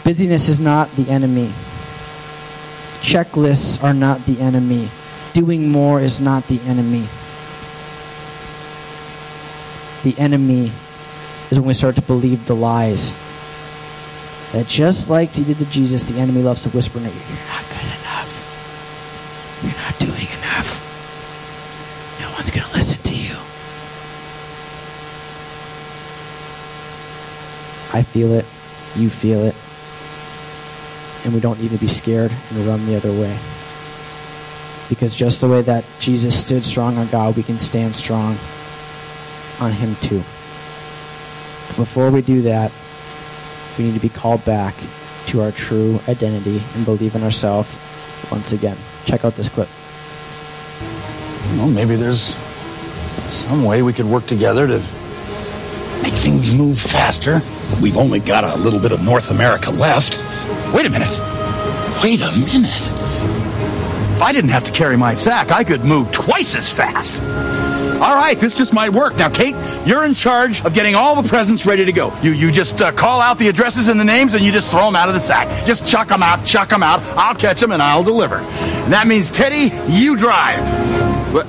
Busyness 0.04 0.50
is 0.50 0.60
not 0.60 0.94
the 0.98 1.10
enemy. 1.10 1.54
Checklists 3.00 3.82
are 3.82 3.94
not 3.94 4.26
the 4.26 4.42
enemy. 4.42 4.90
Doing 5.36 5.68
more 5.70 6.00
is 6.00 6.22
not 6.22 6.48
the 6.48 6.62
enemy. 6.62 7.08
The 10.04 10.18
enemy 10.18 10.72
is 11.52 11.60
when 11.60 11.68
we 11.68 11.74
start 11.74 11.96
to 11.96 12.02
believe 12.02 12.46
the 12.46 12.56
lies. 12.56 13.14
That 14.54 14.66
just 14.68 15.10
like 15.10 15.32
he 15.32 15.44
did 15.44 15.58
to 15.58 15.66
Jesus, 15.66 16.04
the 16.04 16.18
enemy 16.20 16.42
loves 16.42 16.64
to 16.64 16.70
whisper 16.70 17.00
in 17.00 17.04
your 17.04 17.14
ear, 17.14 17.20
You're 17.28 17.48
not 17.50 17.66
good 17.68 17.84
enough. 18.00 18.32
You're 19.62 19.74
not 19.74 20.00
doing 20.00 20.28
enough. 20.40 20.70
No 22.22 22.32
one's 22.32 22.52
going 22.52 22.68
to 22.68 22.74
listen 22.74 23.00
to 23.04 23.14
you. 23.14 23.36
I 27.94 28.04
feel 28.04 28.32
it. 28.32 28.46
You 28.96 29.10
feel 29.10 29.44
it 29.44 29.56
and 31.26 31.34
we 31.34 31.40
don't 31.42 31.60
need 31.60 31.72
to 31.72 31.78
be 31.78 31.88
scared 31.88 32.32
and 32.52 32.68
run 32.68 32.86
the 32.86 32.96
other 32.96 33.12
way. 33.12 33.38
Because 34.90 35.16
just 35.16 35.42
the 35.42 35.48
way 35.48 35.62
that 35.64 35.84
Jesus 36.00 36.40
stood 36.40 36.64
strong 36.64 36.98
on 36.98 37.08
God, 37.08 37.36
we 37.36 37.44
can 37.44 37.58
stand 37.58 37.96
strong 37.96 38.38
on 39.60 39.72
Him 39.72 39.96
too. 40.02 40.20
Before 41.76 42.12
we 42.12 42.22
do 42.22 42.44
that, 42.44 42.72
we 43.78 43.86
need 43.86 43.96
to 43.96 44.00
be 44.00 44.10
called 44.10 44.46
back 44.46 44.76
to 45.28 45.42
our 45.42 45.52
true 45.52 46.00
identity 46.08 46.62
and 46.76 46.86
believe 46.86 47.16
in 47.16 47.24
ourselves 47.24 47.70
once 48.32 48.52
again. 48.52 48.78
Check 49.06 49.26
out 49.26 49.36
this 49.36 49.50
clip. 49.50 49.68
Well, 51.58 51.68
maybe 51.68 51.96
there's 51.96 52.36
some 53.30 53.64
way 53.64 53.82
we 53.82 53.94
could 53.94 54.06
work 54.06 54.26
together 54.26 54.68
to 54.68 54.80
make 56.04 56.14
things 56.14 56.54
move 56.54 56.78
faster. 56.78 57.42
We've 57.82 57.98
only 57.98 58.20
got 58.20 58.44
a 58.44 58.58
little 58.58 58.80
bit 58.80 58.92
of 58.92 59.04
North 59.04 59.32
America 59.32 59.72
left. 59.72 60.24
Wait 60.74 60.86
a 60.86 60.90
minute. 60.90 61.20
Wait 62.04 62.22
a 62.22 62.32
minute. 62.38 63.05
If 64.16 64.22
I 64.22 64.32
didn't 64.32 64.52
have 64.52 64.64
to 64.64 64.72
carry 64.72 64.96
my 64.96 65.14
sack, 65.14 65.52
I 65.52 65.66
could 65.66 65.84
move 65.84 66.10
twice 66.10 66.56
as 66.56 66.72
fast. 66.72 67.22
All 68.02 68.16
right, 68.16 68.40
this 68.40 68.56
just 68.56 68.74
might 68.74 68.92
work. 68.92 69.18
Now, 69.18 69.30
Kate, 69.30 69.56
you're 69.86 70.06
in 70.06 70.14
charge 70.14 70.64
of 70.64 70.74
getting 70.74 70.96
all 70.96 71.22
the 71.22 71.28
presents 71.28 71.66
ready 71.66 71.84
to 71.84 71.92
go. 71.92 72.18
You 72.22 72.32
you 72.32 72.50
just 72.50 72.80
uh, 72.82 72.94
call 72.94 73.20
out 73.20 73.38
the 73.38 73.50
addresses 73.50 73.90
and 73.90 74.00
the 74.00 74.06
names, 74.06 74.34
and 74.34 74.42
you 74.44 74.54
just 74.54 74.72
throw 74.72 74.86
them 74.86 74.96
out 74.96 75.10
of 75.10 75.16
the 75.16 75.20
sack. 75.20 75.66
Just 75.66 75.86
chuck 75.86 76.08
them 76.08 76.24
out, 76.24 76.46
chuck 76.46 76.70
them 76.70 76.82
out. 76.82 77.02
I'll 77.18 77.36
catch 77.36 77.60
them, 77.60 77.74
and 77.74 77.82
I'll 77.82 78.04
deliver. 78.04 78.38
And 78.38 78.94
that 78.94 79.06
means, 79.06 79.32
Teddy, 79.32 79.76
you 79.92 80.16
drive. 80.16 80.66
What? 81.34 81.46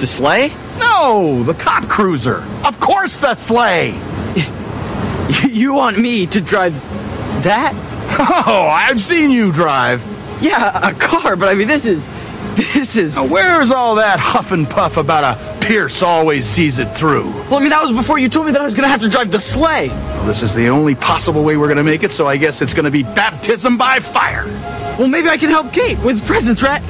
The 0.00 0.06
sleigh? 0.06 0.52
No, 0.78 1.42
the 1.44 1.54
cop 1.54 1.88
cruiser. 1.88 2.44
Of 2.64 2.78
course, 2.78 3.16
the 3.18 3.34
sleigh. 3.34 3.98
You 5.48 5.74
want 5.74 5.98
me 5.98 6.26
to 6.26 6.40
drive 6.40 6.74
that? 7.42 7.72
Oh, 8.46 8.66
I've 8.66 9.00
seen 9.00 9.30
you 9.30 9.52
drive. 9.52 10.02
Yeah, 10.40 10.88
a 10.88 10.94
car, 10.94 11.36
but 11.36 11.48
I 11.48 11.54
mean, 11.54 11.68
this 11.68 11.86
is. 11.86 12.06
This 12.56 12.96
is. 12.96 13.16
Now, 13.16 13.26
where's 13.26 13.70
all 13.70 13.94
that 13.96 14.18
huff 14.18 14.52
and 14.52 14.68
puff 14.68 14.96
about 14.96 15.24
a 15.24 15.60
Pierce 15.60 16.02
always 16.02 16.46
sees 16.46 16.78
it 16.78 16.86
through? 16.96 17.24
Well, 17.24 17.56
I 17.56 17.60
mean, 17.60 17.70
that 17.70 17.82
was 17.82 17.92
before 17.92 18.18
you 18.18 18.28
told 18.28 18.46
me 18.46 18.52
that 18.52 18.60
I 18.60 18.64
was 18.64 18.74
going 18.74 18.84
to 18.84 18.88
have 18.88 19.02
to 19.02 19.08
drive 19.08 19.30
the 19.30 19.40
sleigh. 19.40 19.88
Well, 19.88 20.26
this 20.26 20.42
is 20.42 20.54
the 20.54 20.68
only 20.68 20.94
possible 20.94 21.44
way 21.44 21.56
we're 21.56 21.68
going 21.68 21.76
to 21.76 21.84
make 21.84 22.02
it, 22.02 22.10
so 22.10 22.26
I 22.26 22.36
guess 22.36 22.60
it's 22.60 22.74
going 22.74 22.86
to 22.86 22.90
be 22.90 23.02
baptism 23.02 23.78
by 23.78 24.00
fire. 24.00 24.46
Well, 24.98 25.08
maybe 25.08 25.28
I 25.28 25.36
can 25.36 25.50
help 25.50 25.72
Kate 25.72 25.98
with 26.00 26.26
presents, 26.26 26.62
right? 26.62 26.82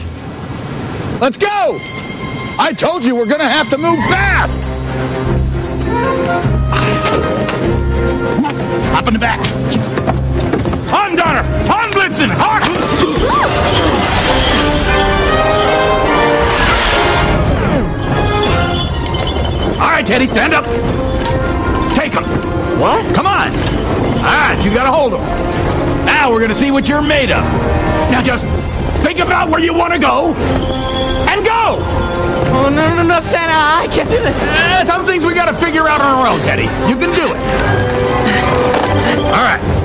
Let's 1.20 1.36
go! 1.36 1.78
I 2.58 2.72
told 2.76 3.04
you 3.04 3.14
we're 3.14 3.26
going 3.26 3.40
to 3.40 3.48
have 3.48 3.68
to 3.70 3.78
move 3.78 3.98
fast! 4.08 4.70
Hop 8.92 9.06
in 9.08 9.12
the 9.12 9.20
back. 9.20 9.99
Donner! 11.40 11.72
On, 11.72 11.90
Blitzen! 11.92 12.31
Hark! 12.31 12.64
All 19.81 19.88
right, 19.88 20.07
Teddy, 20.07 20.26
stand 20.26 20.53
up. 20.53 20.64
Take 21.94 22.12
him. 22.12 22.24
What? 22.79 23.14
Come 23.14 23.26
on. 23.26 23.50
All 23.50 24.24
right, 24.24 24.61
you 24.64 24.72
got 24.72 24.85
to 24.85 24.92
hold 24.92 25.14
him. 25.14 25.20
Now 26.05 26.31
we're 26.31 26.46
to 26.46 26.55
see 26.55 26.70
what 26.70 26.88
you're 26.88 27.03
made 27.03 27.31
of. 27.31 27.44
Now 28.11 28.22
just 28.22 28.46
think 29.03 29.18
about 29.18 29.48
where 29.48 29.61
you 29.61 29.74
want 29.74 29.92
to 29.92 29.98
go 29.98 30.35
and 30.35 31.44
go. 31.44 31.79
Oh, 32.53 32.68
no, 32.68 32.94
no, 32.96 33.03
no, 33.03 33.20
Santa, 33.20 33.53
I 33.53 33.88
can't 33.90 34.09
do 34.09 34.18
this. 34.18 34.42
Uh, 34.42 34.85
some 34.85 35.05
things 35.05 35.24
we 35.24 35.35
got 35.35 35.46
to 35.46 35.55
figure 35.55 35.88
out 35.88 36.00
on 36.00 36.07
our 36.07 36.26
own, 36.26 36.40
Teddy. 36.40 36.64
You 36.88 36.96
can 36.96 37.14
do 37.14 37.33
it. 37.33 37.40
All 39.26 39.44
right. 39.44 39.79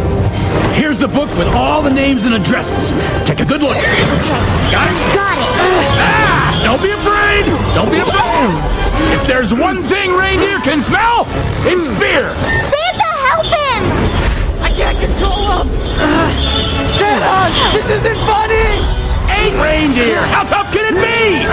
Here's 0.85 0.99
the 0.99 1.07
book 1.07 1.35
with 1.35 1.47
all 1.47 1.81
the 1.81 1.89
names 1.89 2.25
and 2.27 2.35
addresses. 2.35 2.93
Take 3.25 3.39
a 3.39 3.43
good 3.43 3.63
look. 3.63 3.73
Got 3.73 4.85
it? 4.85 4.97
Got 5.17 5.33
it. 5.33 5.49
Ah, 5.97 6.61
don't 6.61 6.77
be 6.77 6.93
afraid. 6.93 7.49
Don't 7.73 7.89
be 7.89 7.97
afraid. 7.97 8.53
If 9.09 9.25
there's 9.25 9.51
one 9.51 9.81
thing 9.81 10.13
reindeer 10.13 10.59
can 10.59 10.81
smell, 10.81 11.25
it's 11.65 11.89
fear. 11.97 12.29
Santa, 12.61 13.11
help 13.33 13.49
him! 13.49 13.81
I 14.61 14.69
can't 14.77 14.99
control 15.01 15.65
him. 15.65 15.73
Santa, 17.01 17.49
this 17.73 17.89
isn't 17.89 18.21
funny. 18.29 18.77
Eight 19.41 19.57
reindeer. 19.57 20.21
How 20.29 20.43
tough 20.43 20.71
can 20.71 20.85
it 20.85 21.01
be? 21.01 21.49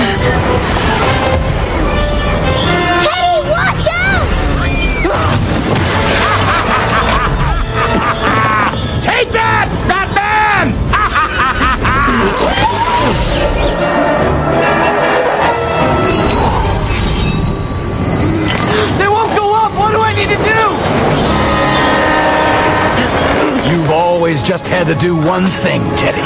Just 24.40 24.66
had 24.66 24.86
to 24.86 24.94
do 24.94 25.14
one 25.14 25.46
thing, 25.46 25.82
Teddy. 25.94 26.22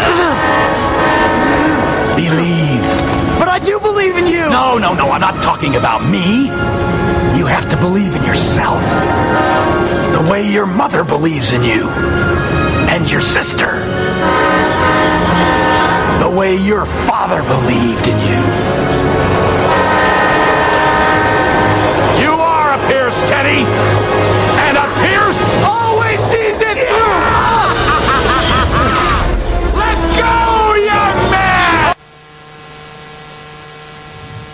Believe. 2.14 2.86
But 3.36 3.48
I 3.48 3.58
do 3.58 3.80
believe 3.80 4.16
in 4.16 4.28
you. 4.28 4.48
No, 4.48 4.78
no, 4.78 4.94
no, 4.94 5.10
I'm 5.10 5.20
not 5.20 5.42
talking 5.42 5.74
about 5.74 6.08
me. 6.08 6.44
You 7.36 7.46
have 7.46 7.68
to 7.68 7.76
believe 7.76 8.14
in 8.14 8.22
yourself. 8.22 8.80
The 10.12 10.28
way 10.30 10.48
your 10.48 10.66
mother 10.66 11.02
believes 11.02 11.52
in 11.52 11.64
you. 11.64 11.88
And 12.88 13.10
your 13.10 13.20
sister. 13.20 13.80
The 16.22 16.30
way 16.30 16.56
your 16.56 16.84
father 16.84 17.42
believed 17.42 18.06
in. 18.06 18.18
You 18.20 18.65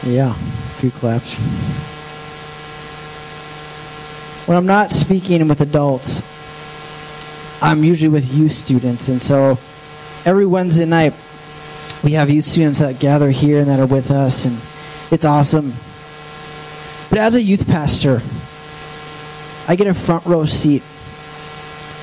Yeah, 0.04 0.30
a 0.30 0.34
few 0.80 0.90
claps. 0.90 1.34
When 4.48 4.56
I'm 4.56 4.66
not 4.66 4.90
speaking 4.90 5.46
with 5.46 5.60
adults, 5.60 6.22
I'm 7.62 7.84
usually 7.84 8.08
with 8.08 8.34
youth 8.34 8.50
students, 8.50 9.08
and 9.08 9.22
so 9.22 9.58
every 10.24 10.44
Wednesday 10.44 10.86
night 10.86 11.14
we 12.02 12.14
have 12.14 12.30
youth 12.30 12.46
students 12.46 12.80
that 12.80 12.98
gather 12.98 13.30
here 13.30 13.60
and 13.60 13.68
that 13.68 13.78
are 13.78 13.86
with 13.86 14.10
us, 14.10 14.44
and 14.44 14.58
it's 15.12 15.24
awesome. 15.24 15.72
But 17.08 17.18
as 17.18 17.36
a 17.36 17.42
youth 17.42 17.68
pastor, 17.68 18.22
I 19.68 19.76
get 19.76 19.86
a 19.86 19.94
front 19.94 20.26
row 20.26 20.46
seat 20.46 20.82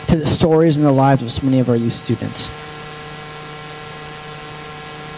to 0.07 0.15
the 0.15 0.25
stories 0.25 0.77
and 0.77 0.85
the 0.85 0.91
lives 0.93 1.21
of 1.21 1.33
so 1.33 1.45
many 1.45 1.59
of 1.59 1.67
our 1.67 1.75
youth 1.75 1.91
students. 1.91 2.49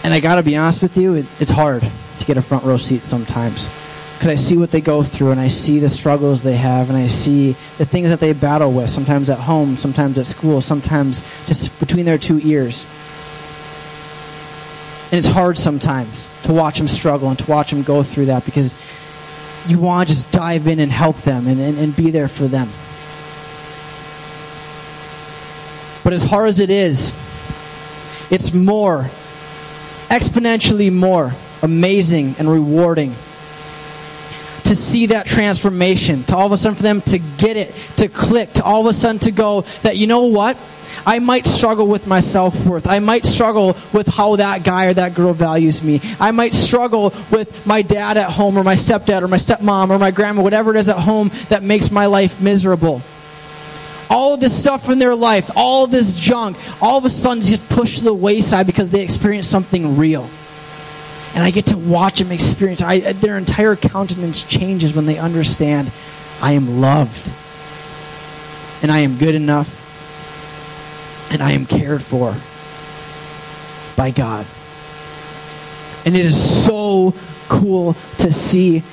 And 0.04 0.16
I 0.16 0.20
got 0.20 0.36
to 0.38 0.44
be 0.44 0.58
honest 0.58 0.82
with 0.82 0.98
you, 0.98 1.14
it, 1.14 1.28
it's 1.40 1.52
hard 1.52 1.88
to 2.22 2.26
get 2.26 2.38
a 2.38 2.42
front 2.42 2.64
row 2.64 2.78
seat 2.78 3.04
sometimes. 3.04 3.70
Because 4.18 4.30
I 4.30 4.36
see 4.36 4.56
what 4.56 4.72
they 4.72 4.82
go 4.82 5.04
through, 5.04 5.32
and 5.32 5.40
I 5.40 5.48
see 5.48 5.80
the 5.80 5.90
struggles 5.90 6.44
they 6.44 6.56
have, 6.56 6.90
and 6.90 6.98
I 6.98 7.08
see 7.08 7.54
the 7.78 7.86
things 7.86 8.10
that 8.10 8.20
they 8.20 8.34
battle 8.34 8.72
with, 8.72 8.90
sometimes 8.90 9.30
at 9.32 9.40
home, 9.40 9.78
sometimes 9.78 10.18
at 10.18 10.28
school, 10.28 10.62
sometimes 10.62 11.24
just 11.48 11.78
between 11.80 12.06
their 12.06 12.20
two 12.20 12.40
ears. 12.44 12.86
And 15.12 15.18
it's 15.18 15.28
hard 15.28 15.58
sometimes. 15.58 16.28
to 16.44 16.54
watch 16.54 16.78
them 16.78 16.88
struggle 16.88 17.30
and 17.30 17.38
to 17.38 17.50
watch 17.50 17.70
them 17.70 17.84
go 17.84 18.02
through 18.02 18.26
that 18.26 18.46
because 18.46 18.76
you 19.68 19.78
want 19.78 20.08
to 20.08 20.16
just 20.16 20.32
dive 20.32 20.68
in 20.68 20.80
and 20.80 20.92
help 20.92 21.18
them 21.22 21.48
and, 21.48 21.60
and, 21.60 21.78
and 21.78 21.96
be 21.96 22.10
there 22.10 22.28
for 22.28 22.48
them. 22.48 22.68
But 26.04 26.14
as 26.14 26.24
hard 26.24 26.48
as 26.48 26.60
it 26.60 26.70
is, 26.72 27.14
it's 28.32 28.54
more, 28.54 29.10
exponentially 30.10 30.92
more 30.92 31.34
amazing 31.62 32.36
and 32.40 32.50
rewarding 32.50 33.14
to 34.72 34.76
see 34.78 35.08
that 35.08 35.26
transformation, 35.26 36.24
to 36.24 36.36
all 36.36 36.46
of 36.46 36.54
a 36.54 36.58
sudden 36.58 36.76
for 36.76 36.84
them 36.84 37.02
to 37.02 37.20
get 37.20 37.58
it, 37.58 37.74
to 37.98 38.08
click, 38.08 38.54
to 38.54 38.64
all 38.64 38.80
of 38.80 38.88
a 38.88 38.94
sudden 38.94 39.20
to 39.20 39.32
go 39.32 39.66
that, 39.84 39.98
you 39.98 40.08
know 40.08 40.24
what? 40.24 40.58
I 41.06 41.20
might 41.20 41.46
struggle 41.46 41.88
with 41.88 42.08
my 42.08 42.20
self 42.20 42.66
worth. 42.66 42.88
I 42.88 43.00
might 43.00 43.26
struggle 43.26 43.76
with 43.92 44.08
how 44.08 44.38
that 44.38 44.64
guy 44.64 44.86
or 44.86 44.94
that 44.94 45.14
girl 45.14 45.34
values 45.34 45.82
me. 45.84 46.00
I 46.20 46.32
might 46.32 46.54
struggle 46.54 47.14
with 47.32 47.66
my 47.66 47.82
dad 47.82 48.16
at 48.16 48.30
home 48.30 48.58
or 48.58 48.64
my 48.64 48.76
stepdad 48.76 49.24
or 49.24 49.28
my 49.28 49.38
stepmom 49.38 49.90
or 49.90 50.00
my 50.00 50.12
grandma, 50.12 50.42
whatever 50.42 50.74
it 50.76 50.80
is 50.80 50.88
at 50.88 51.00
home 51.00 51.32
that 51.50 51.64
makes 51.64 51.92
my 51.92 52.06
life 52.06 52.40
miserable. 52.40 53.02
All 54.10 54.38
this 54.38 54.58
stuff 54.58 54.90
in 54.90 55.00
their 55.00 55.16
life, 55.16 55.50
all 55.56 55.88
this 55.88 56.14
junk, 56.14 56.58
all 56.82 56.98
of 56.98 57.06
a 57.06 57.10
sudden 57.10 57.44
just 57.44 57.68
pushed 57.70 58.00
to 58.00 58.04
the 58.04 58.14
wayside 58.14 58.68
because 58.68 58.92
they 58.92 59.02
experienced 59.02 59.50
something 59.50 59.98
real. 59.98 60.30
And 61.34 61.44
I 61.44 61.52
get 61.52 61.68
to 61.68 61.78
watch 61.78 62.20
them 62.20 62.32
experience. 62.32 62.82
I, 62.82 63.14
their 63.14 63.38
entire 63.38 63.76
countenance 63.76 64.44
changes 64.44 64.94
when 64.94 65.06
they 65.06 65.18
understand 65.18 65.92
I 66.42 66.54
am 66.54 66.82
loved. 66.82 67.32
And 68.82 68.92
I 68.92 69.00
am 69.00 69.18
good 69.18 69.36
enough 69.36 69.82
and 71.32 71.42
I 71.42 71.54
am 71.54 71.66
cared 71.66 72.04
for 72.04 72.36
by 73.96 74.12
God. 74.12 74.46
And 76.06 76.18
it 76.18 76.26
is 76.26 76.66
so 76.66 77.14
cool 77.48 77.96
to 78.20 78.32
see. 78.32 78.84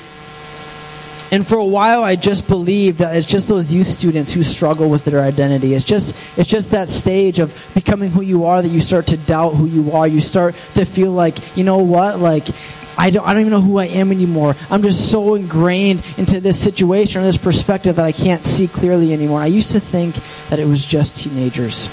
And 1.31 1.47
for 1.47 1.57
a 1.57 1.65
while, 1.65 2.03
I 2.03 2.17
just 2.17 2.49
believed 2.49 2.99
that 2.99 3.15
it's 3.15 3.27
just 3.27 3.49
those 3.49 3.73
youth 3.73 3.89
students 3.89 4.33
who 4.33 4.43
struggle 4.43 4.89
with 4.89 5.05
their 5.05 5.21
identity. 5.21 5.75
It's 5.75 5.85
just, 5.85 6.15
it's 6.39 6.49
just 6.49 6.71
that 6.71 6.89
stage 6.89 7.39
of 7.39 7.55
becoming 7.75 8.11
who 8.11 8.23
you 8.23 8.47
are 8.47 8.63
that 8.63 8.69
you 8.69 8.81
start 8.81 9.09
to 9.09 9.19
doubt 9.19 9.51
who 9.51 9.67
you 9.67 9.93
are. 9.93 10.09
You 10.09 10.23
start 10.23 10.55
to 10.75 10.87
feel 10.87 11.11
like, 11.11 11.57
you 11.57 11.65
know 11.65 11.79
what, 11.79 12.19
like, 12.19 12.49
I 12.97 13.11
don't, 13.11 13.27
I 13.27 13.35
don't 13.35 13.43
even 13.43 13.53
know 13.53 13.61
who 13.61 13.79
I 13.79 13.87
am 13.87 14.11
anymore. 14.11 14.57
I'm 14.71 14.83
just 14.83 15.11
so 15.11 15.35
ingrained 15.35 16.03
into 16.17 16.41
this 16.41 16.59
situation 16.59 17.21
or 17.21 17.25
this 17.25 17.37
perspective 17.37 17.97
that 17.97 18.05
I 18.05 18.13
can't 18.13 18.45
see 18.45 18.67
clearly 18.67 19.13
anymore. 19.13 19.41
I 19.41 19.47
used 19.47 19.73
to 19.73 19.81
think 19.81 20.17
that 20.49 20.59
it 20.59 20.67
was 20.67 20.85
just 20.85 21.17
teenagers. 21.17 21.89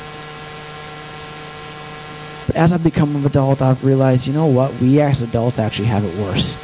But 2.47 2.55
as 2.55 2.71
I've 2.71 2.83
become 2.83 3.15
an 3.17 3.25
adult, 3.25 3.61
I've 3.61 3.83
realized, 3.83 4.27
you 4.27 4.33
know 4.33 4.47
what? 4.47 4.73
We 4.79 5.01
as 5.01 5.21
adults 5.21 5.59
actually 5.59 5.89
have 5.89 6.05
it 6.05 6.15
worse. 6.17 6.57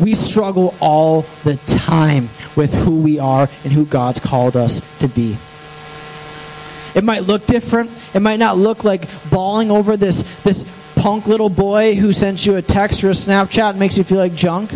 We 0.00 0.14
struggle 0.14 0.74
all 0.80 1.22
the 1.44 1.56
time 1.66 2.30
with 2.56 2.72
who 2.72 3.00
we 3.00 3.18
are 3.18 3.48
and 3.64 3.72
who 3.72 3.84
God's 3.84 4.18
called 4.18 4.56
us 4.56 4.80
to 5.00 5.08
be. 5.08 5.36
It 6.94 7.04
might 7.04 7.24
look 7.24 7.46
different. 7.46 7.90
It 8.14 8.20
might 8.20 8.38
not 8.38 8.56
look 8.56 8.82
like 8.82 9.08
bawling 9.30 9.70
over 9.70 9.96
this, 9.96 10.24
this 10.42 10.64
punk 10.96 11.26
little 11.26 11.50
boy 11.50 11.94
who 11.94 12.12
sends 12.12 12.44
you 12.44 12.56
a 12.56 12.62
text 12.62 13.04
or 13.04 13.10
a 13.10 13.12
Snapchat 13.12 13.70
and 13.70 13.78
makes 13.78 13.96
you 13.96 14.04
feel 14.04 14.18
like 14.18 14.34
junk. 14.34 14.70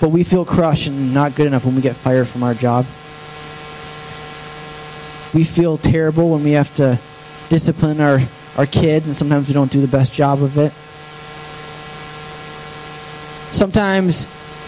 But 0.00 0.08
we 0.08 0.24
feel 0.24 0.44
crushed 0.44 0.86
and 0.86 1.12
not 1.12 1.34
good 1.34 1.46
enough 1.46 1.64
when 1.64 1.76
we 1.76 1.82
get 1.82 1.94
fired 1.94 2.26
from 2.26 2.42
our 2.42 2.54
job. 2.54 2.86
We 5.34 5.44
feel 5.44 5.76
terrible 5.78 6.30
when 6.30 6.42
we 6.42 6.52
have 6.52 6.74
to 6.76 6.98
discipline 7.50 8.00
our, 8.00 8.20
our 8.56 8.66
kids, 8.66 9.06
and 9.06 9.16
sometimes 9.16 9.46
we 9.46 9.54
don't 9.54 9.70
do 9.70 9.80
the 9.80 9.88
best 9.88 10.12
job 10.12 10.42
of 10.42 10.58
it. 10.58 10.72
Sometimes 13.52 14.26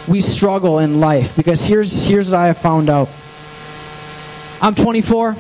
we 0.09 0.21
struggle 0.21 0.79
in 0.81 1.01
life 1.01 1.37
because 1.37 1.65
here's, 1.65 2.03
here's 2.03 2.31
what 2.31 2.39
I 2.39 2.47
have 2.47 2.59
found 2.59 2.91
out. 2.91 3.09
I'm 4.61 4.75
24. 4.75 5.37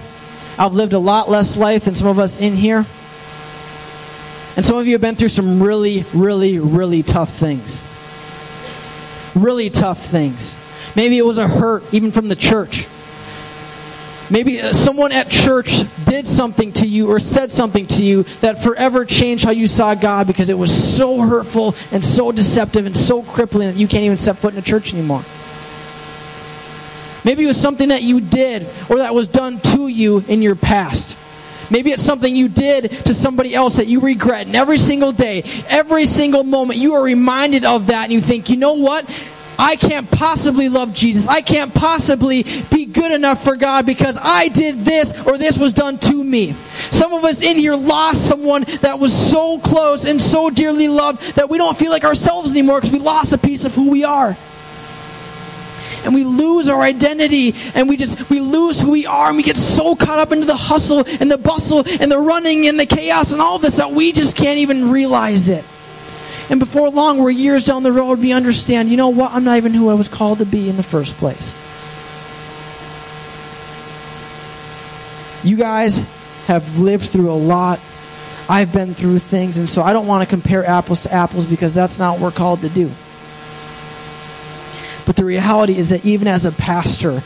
I've 0.58 0.74
lived 0.74 0.92
a 0.92 0.98
lot 0.98 1.28
less 1.28 1.56
life 1.56 1.86
than 1.86 1.94
some 1.94 2.08
of 2.08 2.18
us 2.18 2.38
in 2.38 2.56
here. 2.56 2.86
And 4.56 4.64
some 4.64 4.76
of 4.76 4.86
you 4.86 4.92
have 4.92 5.00
been 5.00 5.16
through 5.16 5.30
some 5.30 5.62
really, 5.62 6.04
really, 6.12 6.58
really 6.58 7.02
tough 7.02 7.34
things. 7.34 7.80
Really 9.34 9.70
tough 9.70 10.04
things. 10.04 10.54
Maybe 10.94 11.16
it 11.16 11.24
was 11.24 11.38
a 11.38 11.48
hurt, 11.48 11.82
even 11.92 12.12
from 12.12 12.28
the 12.28 12.36
church. 12.36 12.86
Maybe 14.32 14.62
uh, 14.62 14.72
someone 14.72 15.12
at 15.12 15.28
church 15.28 15.82
did 16.06 16.26
something 16.26 16.72
to 16.74 16.86
you 16.86 17.08
or 17.10 17.20
said 17.20 17.52
something 17.52 17.86
to 17.88 18.04
you 18.04 18.22
that 18.40 18.62
forever 18.62 19.04
changed 19.04 19.44
how 19.44 19.50
you 19.50 19.66
saw 19.66 19.94
God 19.94 20.26
because 20.26 20.48
it 20.48 20.56
was 20.56 20.72
so 20.72 21.20
hurtful 21.20 21.74
and 21.90 22.02
so 22.02 22.32
deceptive 22.32 22.86
and 22.86 22.96
so 22.96 23.22
crippling 23.22 23.68
that 23.68 23.76
you 23.76 23.86
can't 23.86 24.04
even 24.04 24.16
step 24.16 24.38
foot 24.38 24.54
in 24.54 24.58
a 24.58 24.62
church 24.62 24.94
anymore. 24.94 25.22
Maybe 27.26 27.44
it 27.44 27.46
was 27.46 27.60
something 27.60 27.90
that 27.90 28.02
you 28.02 28.22
did 28.22 28.66
or 28.88 28.98
that 28.98 29.14
was 29.14 29.28
done 29.28 29.60
to 29.60 29.86
you 29.86 30.20
in 30.26 30.40
your 30.40 30.56
past. 30.56 31.18
Maybe 31.70 31.90
it's 31.90 32.02
something 32.02 32.34
you 32.34 32.48
did 32.48 32.90
to 33.04 33.14
somebody 33.14 33.54
else 33.54 33.76
that 33.76 33.86
you 33.86 34.00
regret. 34.00 34.46
And 34.46 34.56
every 34.56 34.78
single 34.78 35.12
day, 35.12 35.42
every 35.68 36.06
single 36.06 36.42
moment, 36.42 36.78
you 36.78 36.94
are 36.94 37.02
reminded 37.02 37.64
of 37.64 37.88
that 37.88 38.04
and 38.04 38.12
you 38.12 38.22
think, 38.22 38.48
you 38.48 38.56
know 38.56 38.74
what? 38.74 39.08
I 39.62 39.76
can't 39.76 40.10
possibly 40.10 40.68
love 40.68 40.92
Jesus. 40.92 41.28
I 41.28 41.40
can't 41.40 41.72
possibly 41.72 42.42
be 42.68 42.84
good 42.84 43.12
enough 43.12 43.44
for 43.44 43.54
God 43.54 43.86
because 43.86 44.18
I 44.20 44.48
did 44.48 44.84
this 44.84 45.12
or 45.24 45.38
this 45.38 45.56
was 45.56 45.72
done 45.72 45.98
to 45.98 46.24
me. 46.24 46.56
Some 46.90 47.12
of 47.12 47.24
us 47.24 47.42
in 47.42 47.56
here 47.56 47.76
lost 47.76 48.26
someone 48.26 48.64
that 48.80 48.98
was 48.98 49.14
so 49.14 49.60
close 49.60 50.04
and 50.04 50.20
so 50.20 50.50
dearly 50.50 50.88
loved 50.88 51.36
that 51.36 51.48
we 51.48 51.58
don't 51.58 51.78
feel 51.78 51.92
like 51.92 52.02
ourselves 52.02 52.50
anymore 52.50 52.80
because 52.80 52.90
we 52.90 52.98
lost 52.98 53.32
a 53.32 53.38
piece 53.38 53.64
of 53.64 53.72
who 53.72 53.88
we 53.88 54.02
are. 54.02 54.36
And 56.04 56.12
we 56.12 56.24
lose 56.24 56.68
our 56.68 56.82
identity 56.82 57.54
and 57.76 57.88
we 57.88 57.96
just, 57.96 58.28
we 58.30 58.40
lose 58.40 58.80
who 58.80 58.90
we 58.90 59.06
are 59.06 59.28
and 59.28 59.36
we 59.36 59.44
get 59.44 59.56
so 59.56 59.94
caught 59.94 60.18
up 60.18 60.32
into 60.32 60.44
the 60.44 60.56
hustle 60.56 61.04
and 61.06 61.30
the 61.30 61.38
bustle 61.38 61.84
and 61.86 62.10
the 62.10 62.18
running 62.18 62.66
and 62.66 62.80
the 62.80 62.86
chaos 62.86 63.30
and 63.30 63.40
all 63.40 63.60
this 63.60 63.76
that 63.76 63.92
we 63.92 64.10
just 64.10 64.34
can't 64.34 64.58
even 64.58 64.90
realize 64.90 65.48
it. 65.48 65.64
And 66.50 66.58
before 66.58 66.90
long, 66.90 67.18
we're 67.18 67.30
years 67.30 67.64
down 67.64 67.82
the 67.82 67.92
road, 67.92 68.18
we 68.18 68.32
understand, 68.32 68.88
you 68.88 68.96
know 68.96 69.08
what? 69.08 69.32
I'm 69.32 69.44
not 69.44 69.56
even 69.56 69.74
who 69.74 69.88
I 69.88 69.94
was 69.94 70.08
called 70.08 70.38
to 70.38 70.46
be 70.46 70.68
in 70.68 70.76
the 70.76 70.82
first 70.82 71.14
place. 71.16 71.54
You 75.44 75.56
guys 75.56 76.04
have 76.46 76.78
lived 76.78 77.08
through 77.08 77.30
a 77.30 77.34
lot. 77.34 77.80
I've 78.48 78.72
been 78.72 78.94
through 78.94 79.20
things, 79.20 79.58
and 79.58 79.68
so 79.68 79.82
I 79.82 79.92
don't 79.92 80.06
want 80.06 80.28
to 80.28 80.30
compare 80.30 80.64
apples 80.64 81.02
to 81.02 81.12
apples 81.12 81.46
because 81.46 81.74
that's 81.74 81.98
not 81.98 82.14
what 82.14 82.22
we're 82.22 82.30
called 82.32 82.60
to 82.62 82.68
do. 82.68 82.90
But 85.06 85.16
the 85.16 85.24
reality 85.24 85.76
is 85.76 85.88
that 85.88 86.04
even 86.04 86.28
as 86.28 86.44
a 86.44 86.52
pastor, 86.52 87.22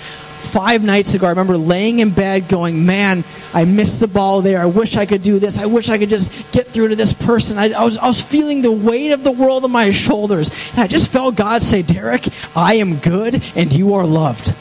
five 0.47 0.83
nights 0.83 1.15
ago, 1.15 1.27
I 1.27 1.31
remember 1.31 1.57
laying 1.57 1.99
in 1.99 2.11
bed 2.11 2.49
going, 2.49 2.87
Man, 2.87 3.25
I 3.53 3.65
missed 3.65 4.01
the 4.01 4.09
ball 4.09 4.43
there. 4.43 4.61
I 4.61 4.67
wish 4.67 4.97
I 4.97 5.07
could 5.07 5.23
do 5.23 5.39
this. 5.39 5.59
I 5.59 5.67
wish 5.67 5.89
I 5.89 5.99
could 5.99 6.09
just 6.09 6.31
get 6.53 6.67
through 6.67 6.89
to 6.89 6.97
this 6.97 7.13
person. 7.13 7.59
I, 7.59 7.73
I, 7.73 7.85
was, 7.85 7.99
I 7.99 8.07
was 8.07 8.21
feeling 8.21 8.63
the 8.63 8.73
weight 8.73 9.13
of 9.13 9.25
the 9.25 9.33
world 9.33 9.65
on 9.65 9.73
my 9.73 9.91
shoulders. 9.91 10.51
And 10.73 10.81
I 10.81 10.87
just 10.87 11.11
felt 11.11 11.37
God 11.37 11.63
say, 11.63 11.83
Derek, 11.83 12.29
I 12.55 12.77
am 12.77 12.99
good 12.99 13.43
and 13.55 13.73
you 13.73 13.95
are 13.95 14.07
loved. 14.07 14.55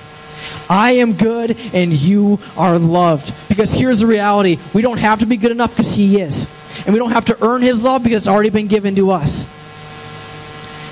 I 0.69 0.93
am 0.93 1.13
good 1.13 1.57
and 1.73 1.93
you 1.93 2.39
are 2.57 2.79
loved. 2.79 3.33
Because 3.49 3.71
here's 3.71 3.99
the 3.99 4.07
reality 4.07 4.59
we 4.73 4.81
don't 4.81 4.97
have 4.97 5.19
to 5.19 5.25
be 5.25 5.37
good 5.37 5.51
enough 5.51 5.71
because 5.71 5.91
He 5.91 6.19
is. 6.19 6.47
And 6.85 6.93
we 6.93 6.99
don't 6.99 7.11
have 7.11 7.25
to 7.25 7.45
earn 7.45 7.61
His 7.61 7.81
love 7.81 8.03
because 8.03 8.23
it's 8.23 8.27
already 8.27 8.49
been 8.49 8.67
given 8.67 8.95
to 8.95 9.11
us. 9.11 9.45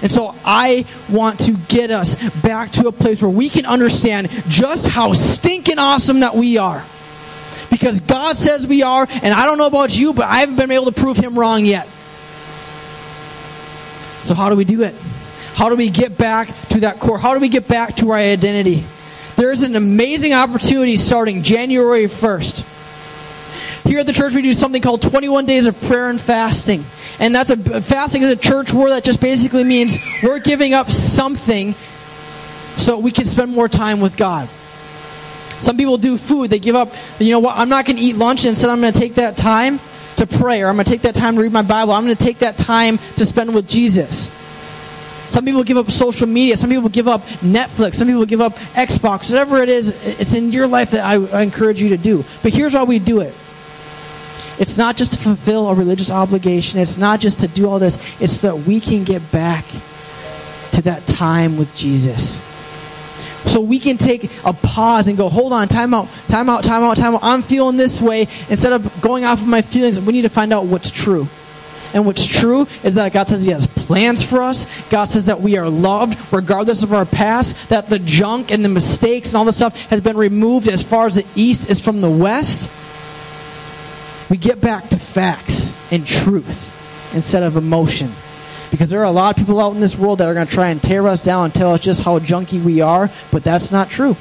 And 0.03 0.11
so 0.11 0.35
I 0.43 0.85
want 1.09 1.39
to 1.45 1.53
get 1.53 1.89
us 1.89 2.15
back 2.41 2.73
to 2.73 2.89
a 2.89 2.91
place 2.91 3.21
where 3.21 3.31
we 3.31 3.49
can 3.49 3.65
understand 3.65 4.29
just 4.49 4.85
how 4.85 5.13
stinking 5.13 5.79
awesome 5.79 6.19
that 6.19 6.35
we 6.35 6.57
are. 6.57 6.83
Because 7.71 8.01
God 8.01 8.35
says 8.35 8.67
we 8.67 8.83
are, 8.83 9.07
and 9.09 9.33
I 9.33 9.45
don't 9.45 9.57
know 9.57 9.65
about 9.65 9.95
you, 9.95 10.13
but 10.13 10.25
I 10.25 10.41
haven't 10.41 10.57
been 10.57 10.71
able 10.71 10.85
to 10.85 10.91
prove 10.91 11.15
Him 11.15 11.39
wrong 11.39 11.65
yet. 11.65 11.87
So, 14.25 14.35
how 14.35 14.49
do 14.49 14.57
we 14.57 14.65
do 14.65 14.83
it? 14.83 14.93
How 15.55 15.69
do 15.69 15.75
we 15.75 15.89
get 15.89 16.17
back 16.17 16.49
to 16.69 16.81
that 16.81 16.99
core? 16.99 17.17
How 17.17 17.33
do 17.33 17.39
we 17.39 17.49
get 17.49 17.69
back 17.69 17.95
to 17.97 18.11
our 18.11 18.17
identity? 18.17 18.83
There's 19.37 19.61
an 19.61 19.75
amazing 19.75 20.33
opportunity 20.33 20.97
starting 20.97 21.43
January 21.43 22.05
1st. 22.05 23.85
Here 23.85 23.99
at 23.99 24.05
the 24.05 24.13
church, 24.13 24.33
we 24.33 24.41
do 24.41 24.53
something 24.53 24.81
called 24.81 25.01
21 25.01 25.45
days 25.45 25.65
of 25.65 25.79
prayer 25.83 26.09
and 26.09 26.19
fasting. 26.19 26.83
And 27.19 27.35
that's 27.35 27.49
a 27.49 27.81
fasting 27.81 28.23
is 28.23 28.29
a 28.29 28.35
church 28.35 28.73
word 28.73 28.89
that 28.89 29.03
just 29.03 29.21
basically 29.21 29.63
means 29.63 29.97
we're 30.21 30.39
giving 30.39 30.73
up 30.73 30.91
something 30.91 31.75
so 32.77 32.97
we 32.97 33.11
can 33.11 33.25
spend 33.25 33.51
more 33.51 33.69
time 33.69 33.99
with 33.99 34.17
God. 34.17 34.49
Some 35.61 35.77
people 35.77 35.97
do 35.97 36.17
food. 36.17 36.49
They 36.49 36.59
give 36.59 36.75
up, 36.75 36.91
you 37.19 37.31
know 37.31 37.39
what, 37.39 37.57
I'm 37.57 37.69
not 37.69 37.85
going 37.85 37.95
to 37.97 38.01
eat 38.01 38.17
lunch. 38.17 38.45
Instead, 38.45 38.69
I'm 38.69 38.81
going 38.81 38.91
to 38.91 38.99
take 38.99 39.15
that 39.15 39.37
time 39.37 39.79
to 40.17 40.27
pray, 40.27 40.61
or 40.61 40.67
I'm 40.67 40.75
going 40.75 40.85
to 40.85 40.91
take 40.91 41.03
that 41.03 41.15
time 41.15 41.35
to 41.35 41.41
read 41.41 41.53
my 41.53 41.61
Bible. 41.61 41.93
I'm 41.93 42.03
going 42.03 42.15
to 42.15 42.23
take 42.23 42.39
that 42.39 42.57
time 42.57 42.99
to 43.15 43.25
spend 43.25 43.53
with 43.55 43.67
Jesus. 43.67 44.29
Some 45.29 45.45
people 45.45 45.63
give 45.63 45.77
up 45.77 45.89
social 45.89 46.27
media. 46.27 46.57
Some 46.57 46.69
people 46.69 46.89
give 46.89 47.07
up 47.07 47.21
Netflix. 47.41 47.95
Some 47.95 48.07
people 48.07 48.25
give 48.25 48.41
up 48.41 48.53
Xbox. 48.73 49.31
Whatever 49.31 49.63
it 49.63 49.69
is, 49.69 49.89
it's 50.19 50.33
in 50.33 50.51
your 50.51 50.67
life 50.67 50.91
that 50.91 51.03
I, 51.03 51.13
I 51.15 51.41
encourage 51.41 51.81
you 51.81 51.89
to 51.89 51.97
do. 51.97 52.23
But 52.43 52.53
here's 52.53 52.73
why 52.73 52.83
we 52.83 52.99
do 52.99 53.21
it 53.21 53.33
It's 54.59 54.77
not 54.77 54.95
just 54.95 55.13
to 55.13 55.19
fulfill 55.19 55.67
a 55.69 55.73
religious 55.73 56.11
obligation. 56.11 56.79
It's 56.79 56.97
not 56.97 57.19
just 57.19 57.39
to 57.41 57.47
do 57.47 57.67
all 57.67 57.79
this. 57.79 57.97
It's 58.19 58.37
that 58.39 58.59
we 58.59 58.79
can 58.79 59.03
get 59.03 59.31
back 59.31 59.65
to 60.73 60.81
that 60.83 61.05
time 61.07 61.57
with 61.57 61.75
Jesus. 61.75 62.39
So 63.45 63.59
we 63.59 63.79
can 63.79 63.97
take 63.97 64.31
a 64.45 64.53
pause 64.53 65.07
and 65.07 65.17
go, 65.17 65.27
hold 65.27 65.53
on, 65.53 65.67
time 65.67 65.93
out, 65.93 66.07
time 66.27 66.49
out, 66.49 66.63
time 66.63 66.83
out, 66.83 66.97
time 66.97 67.15
out. 67.15 67.23
I'm 67.23 67.41
feeling 67.41 67.77
this 67.77 68.01
way. 68.01 68.27
Instead 68.49 68.73
of 68.73 69.01
going 69.01 69.25
off 69.25 69.41
of 69.41 69.47
my 69.47 69.61
feelings, 69.61 69.99
we 69.99 70.13
need 70.13 70.21
to 70.21 70.29
find 70.29 70.53
out 70.53 70.65
what's 70.65 70.89
true. 70.89 71.27
And 71.93 72.05
what's 72.05 72.25
true 72.25 72.67
is 72.83 72.95
that 72.95 73.13
God 73.13 73.27
says 73.27 73.43
He 73.43 73.51
has 73.51 73.67
plans 73.67 74.23
for 74.23 74.41
us. 74.41 74.65
God 74.89 75.05
says 75.05 75.25
that 75.25 75.41
we 75.41 75.57
are 75.57 75.69
loved 75.69 76.17
regardless 76.33 76.81
of 76.81 76.93
our 76.93 77.05
past, 77.05 77.55
that 77.69 77.89
the 77.89 77.99
junk 77.99 78.51
and 78.51 78.65
the 78.65 78.69
mistakes 78.69 79.29
and 79.29 79.37
all 79.37 79.45
the 79.45 79.53
stuff 79.53 79.77
has 79.89 80.01
been 80.01 80.17
removed 80.17 80.67
as 80.67 80.81
far 80.81 81.05
as 81.05 81.15
the 81.15 81.25
east 81.35 81.69
is 81.69 81.79
from 81.79 82.01
the 82.01 82.09
west. 82.09 82.69
We 84.33 84.37
get 84.37 84.59
back 84.59 84.89
to 84.89 84.97
facts 84.97 85.71
and 85.91 86.07
truth 86.07 87.13
instead 87.13 87.43
of 87.43 87.55
emotion. 87.55 88.11
Because 88.71 88.89
there 88.89 89.01
are 89.01 89.05
a 89.05 89.11
lot 89.11 89.29
of 89.29 89.37
people 89.37 89.61
out 89.61 89.75
in 89.75 89.79
this 89.79 89.95
world 89.95 90.17
that 90.17 90.27
are 90.27 90.33
going 90.33 90.47
to 90.47 90.51
try 90.51 90.69
and 90.69 90.81
tear 90.81 91.07
us 91.07 91.23
down 91.23 91.45
and 91.45 91.53
tell 91.53 91.71
us 91.71 91.81
just 91.81 92.01
how 92.01 92.17
junky 92.17 92.59
we 92.59 92.81
are, 92.81 93.11
but 93.31 93.43
that's 93.43 93.69
not 93.69 93.91
true. 93.91 94.17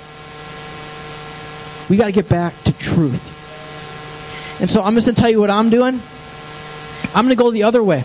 We 1.89 1.97
got 1.97 2.09
to 2.09 2.13
get 2.13 2.29
back 2.29 2.63
to 2.65 2.73
truth. 2.75 4.61
And 4.61 4.69
so 4.69 4.83
I'm 4.83 4.97
just 4.97 5.07
going 5.07 5.15
to 5.15 5.21
tell 5.23 5.31
you 5.31 5.41
what 5.41 5.49
I'm 5.49 5.71
doing. 5.71 6.03
I'm 7.15 7.25
going 7.25 7.35
to 7.35 7.43
go 7.43 7.51
the 7.51 7.63
other 7.63 7.83
way. 7.83 8.05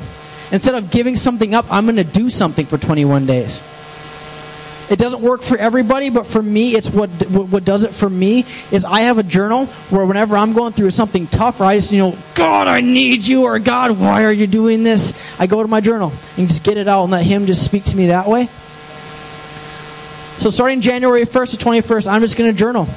Instead 0.54 0.76
of 0.76 0.90
giving 0.90 1.18
something 1.18 1.54
up, 1.54 1.66
I'm 1.70 1.84
going 1.84 1.98
to 1.98 2.06
do 2.06 2.30
something 2.30 2.68
for 2.68 2.78
21 2.78 3.26
days. 3.26 3.62
It 4.90 4.98
doesn't 4.98 5.22
work 5.22 5.42
for 5.42 5.58
everybody, 5.58 6.10
but 6.10 6.26
for 6.26 6.42
me, 6.42 6.74
it's 6.74 6.90
what, 6.90 7.10
what 7.30 7.66
does 7.66 7.84
it 7.84 7.94
for 7.94 8.10
me 8.10 8.46
is 8.72 8.86
I 8.86 9.02
have 9.02 9.18
a 9.18 9.24
journal 9.24 9.66
where 9.90 10.06
whenever 10.06 10.38
I'm 10.38 10.54
going 10.54 10.72
through 10.72 10.92
something 10.92 11.28
tough, 11.28 11.60
or 11.60 11.66
I 11.66 11.76
just, 11.76 11.92
you 11.92 12.00
know, 12.00 12.18
God, 12.36 12.68
I 12.68 12.80
need 12.80 13.28
you, 13.28 13.44
or 13.44 13.60
God, 13.60 14.00
why 14.00 14.24
are 14.24 14.32
you 14.32 14.48
doing 14.48 14.84
this? 14.84 15.14
I 15.40 15.48
go 15.48 15.62
to 15.62 15.68
my 15.68 15.82
journal 15.82 16.14
and 16.38 16.48
just 16.48 16.64
get 16.64 16.78
it 16.78 16.88
out 16.88 17.04
and 17.04 17.12
let 17.12 17.26
Him 17.26 17.48
just 17.48 17.66
speak 17.66 17.84
to 17.86 17.98
me 17.98 18.08
that 18.08 18.28
way. 18.28 18.48
So 20.38 20.52
starting 20.52 20.80
January 20.80 21.26
1st 21.26 21.58
to 21.58 21.66
21st, 21.66 22.08
I'm 22.08 22.22
just 22.22 22.38
going 22.38 22.50
to 22.50 22.58
journal. 22.58 22.88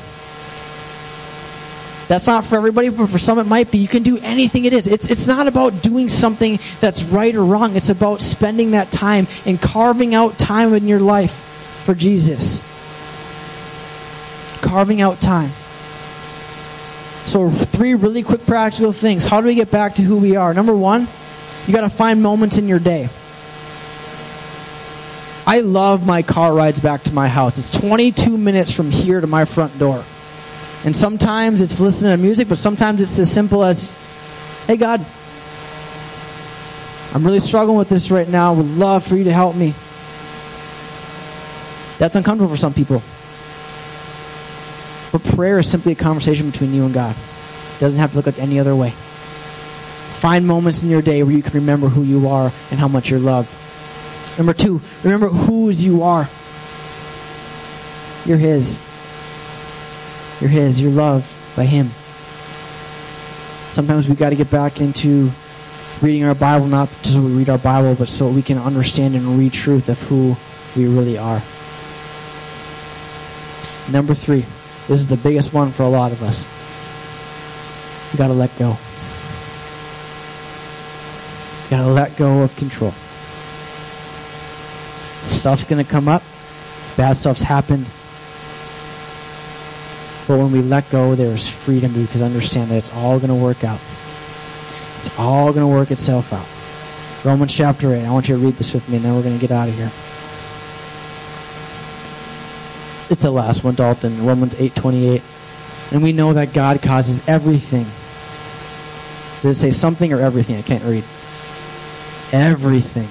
That's 2.06 2.26
not 2.26 2.46
for 2.46 2.56
everybody, 2.56 2.88
but 2.88 3.08
for 3.08 3.18
some 3.18 3.38
it 3.40 3.46
might 3.46 3.70
be. 3.70 3.78
You 3.78 3.88
can 3.88 4.02
do 4.04 4.18
anything 4.18 4.64
it 4.64 4.72
is. 4.72 4.86
It's, 4.86 5.08
it's 5.08 5.26
not 5.26 5.48
about 5.48 5.82
doing 5.82 6.08
something 6.08 6.60
that's 6.80 7.02
right 7.02 7.34
or 7.34 7.44
wrong. 7.44 7.74
It's 7.74 7.88
about 7.88 8.20
spending 8.20 8.72
that 8.72 8.92
time 8.92 9.26
and 9.44 9.60
carving 9.60 10.14
out 10.14 10.38
time 10.38 10.74
in 10.74 10.86
your 10.86 11.00
life 11.00 11.49
for 11.90 11.96
Jesus. 11.96 12.60
Carving 14.60 15.00
out 15.00 15.20
time. 15.20 15.50
So, 17.26 17.50
three 17.50 17.94
really 17.94 18.22
quick 18.22 18.46
practical 18.46 18.92
things. 18.92 19.24
How 19.24 19.40
do 19.40 19.48
we 19.48 19.56
get 19.56 19.72
back 19.72 19.96
to 19.96 20.02
who 20.02 20.16
we 20.16 20.36
are? 20.36 20.54
Number 20.54 20.72
one, 20.72 21.08
you 21.66 21.74
got 21.74 21.80
to 21.80 21.90
find 21.90 22.22
moments 22.22 22.58
in 22.58 22.68
your 22.68 22.78
day. 22.78 23.08
I 25.48 25.60
love 25.60 26.06
my 26.06 26.22
car 26.22 26.54
rides 26.54 26.78
back 26.78 27.02
to 27.04 27.12
my 27.12 27.26
house. 27.26 27.58
It's 27.58 27.72
22 27.72 28.38
minutes 28.38 28.70
from 28.70 28.92
here 28.92 29.20
to 29.20 29.26
my 29.26 29.44
front 29.44 29.76
door. 29.76 30.04
And 30.84 30.94
sometimes 30.94 31.60
it's 31.60 31.80
listening 31.80 32.12
to 32.12 32.22
music, 32.22 32.48
but 32.48 32.58
sometimes 32.58 33.00
it's 33.00 33.18
as 33.18 33.32
simple 33.32 33.64
as, 33.64 33.90
hey, 34.68 34.76
God, 34.76 35.04
I'm 37.12 37.26
really 37.26 37.40
struggling 37.40 37.78
with 37.78 37.88
this 37.88 38.12
right 38.12 38.28
now. 38.28 38.54
Would 38.54 38.78
love 38.78 39.04
for 39.04 39.16
you 39.16 39.24
to 39.24 39.32
help 39.32 39.56
me. 39.56 39.74
That's 42.00 42.16
uncomfortable 42.16 42.50
for 42.50 42.56
some 42.56 42.72
people. 42.72 43.02
But 45.12 45.22
prayer 45.36 45.58
is 45.58 45.70
simply 45.70 45.92
a 45.92 45.96
conversation 45.96 46.50
between 46.50 46.72
you 46.72 46.86
and 46.86 46.94
God. 46.94 47.14
It 47.14 47.80
doesn't 47.80 47.98
have 47.98 48.12
to 48.12 48.16
look 48.16 48.24
like 48.24 48.38
any 48.38 48.58
other 48.58 48.74
way. 48.74 48.90
Find 50.20 50.46
moments 50.46 50.82
in 50.82 50.88
your 50.88 51.02
day 51.02 51.22
where 51.22 51.34
you 51.34 51.42
can 51.42 51.52
remember 51.52 51.88
who 51.88 52.02
you 52.02 52.26
are 52.26 52.50
and 52.70 52.80
how 52.80 52.88
much 52.88 53.10
you're 53.10 53.20
loved. 53.20 53.50
Number 54.38 54.54
two, 54.54 54.80
remember 55.02 55.28
whose 55.28 55.84
you 55.84 56.02
are. 56.02 56.26
You're 58.24 58.38
His. 58.38 58.80
You're 60.40 60.48
His. 60.48 60.80
You're 60.80 60.92
loved 60.92 61.26
by 61.54 61.66
Him. 61.66 61.90
Sometimes 63.72 64.08
we 64.08 64.14
got 64.14 64.30
to 64.30 64.36
get 64.36 64.50
back 64.50 64.80
into 64.80 65.30
reading 66.00 66.24
our 66.24 66.34
Bible, 66.34 66.66
not 66.66 66.88
just 67.02 67.12
so 67.12 67.20
we 67.20 67.32
read 67.32 67.50
our 67.50 67.58
Bible, 67.58 67.94
but 67.94 68.08
so 68.08 68.30
we 68.30 68.40
can 68.40 68.56
understand 68.56 69.14
and 69.14 69.38
read 69.38 69.52
truth 69.52 69.90
of 69.90 70.00
who 70.04 70.34
we 70.74 70.86
really 70.86 71.18
are. 71.18 71.42
Number 73.92 74.14
three, 74.14 74.44
this 74.86 74.98
is 74.98 75.08
the 75.08 75.16
biggest 75.16 75.52
one 75.52 75.72
for 75.72 75.82
a 75.82 75.88
lot 75.88 76.12
of 76.12 76.22
us. 76.22 76.44
You 78.12 78.18
got 78.18 78.28
to 78.28 78.34
let 78.34 78.56
go. 78.58 78.76
You 81.64 81.70
got 81.70 81.86
to 81.86 81.92
let 81.92 82.16
go 82.16 82.42
of 82.42 82.54
control. 82.56 82.92
Stuff's 85.28 85.64
to 85.64 85.84
come 85.84 86.08
up. 86.08 86.22
Bad 86.96 87.16
stuff's 87.16 87.42
happened. 87.42 87.86
But 90.26 90.38
when 90.38 90.52
we 90.52 90.62
let 90.62 90.88
go, 90.90 91.14
there's 91.14 91.48
freedom 91.48 91.92
because 91.92 92.22
understand 92.22 92.70
that 92.70 92.76
it's 92.76 92.92
all 92.92 93.18
going 93.18 93.30
to 93.30 93.34
work 93.34 93.64
out. 93.64 93.80
It's 95.00 95.18
all 95.18 95.52
going 95.52 95.66
to 95.66 95.72
work 95.72 95.90
itself 95.90 96.32
out. 96.32 96.46
Romans 97.24 97.52
chapter 97.52 97.92
8. 97.92 98.04
I 98.04 98.10
want 98.10 98.28
you 98.28 98.36
to 98.36 98.44
read 98.44 98.54
this 98.54 98.72
with 98.72 98.88
me, 98.88 98.96
and 98.96 99.04
then 99.04 99.14
we're 99.14 99.22
going 99.22 99.38
to 99.38 99.40
get 99.40 99.50
out 99.50 99.68
of 99.68 99.74
here. 99.74 99.90
It's 103.10 103.22
the 103.22 103.30
last 103.32 103.64
one, 103.64 103.74
Dalton. 103.74 104.24
Romans 104.24 104.54
8.28. 104.54 105.92
And 105.92 106.00
we 106.00 106.12
know 106.12 106.32
that 106.32 106.52
God 106.52 106.80
causes 106.80 107.20
everything. 107.26 107.86
Did 109.42 109.50
it 109.50 109.60
say 109.60 109.72
something 109.72 110.12
or 110.12 110.20
everything? 110.20 110.56
I 110.56 110.62
can't 110.62 110.84
read. 110.84 111.02
Everything 112.32 113.08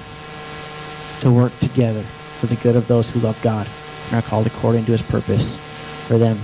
to 1.20 1.30
work 1.30 1.56
together 1.58 2.00
for 2.00 2.46
the 2.46 2.56
good 2.56 2.76
of 2.76 2.88
those 2.88 3.10
who 3.10 3.20
love 3.20 3.38
God 3.42 3.68
and 4.06 4.14
are 4.16 4.22
called 4.26 4.46
according 4.46 4.86
to 4.86 4.92
his 4.92 5.02
purpose 5.02 5.58
for 6.06 6.16
them. 6.16 6.38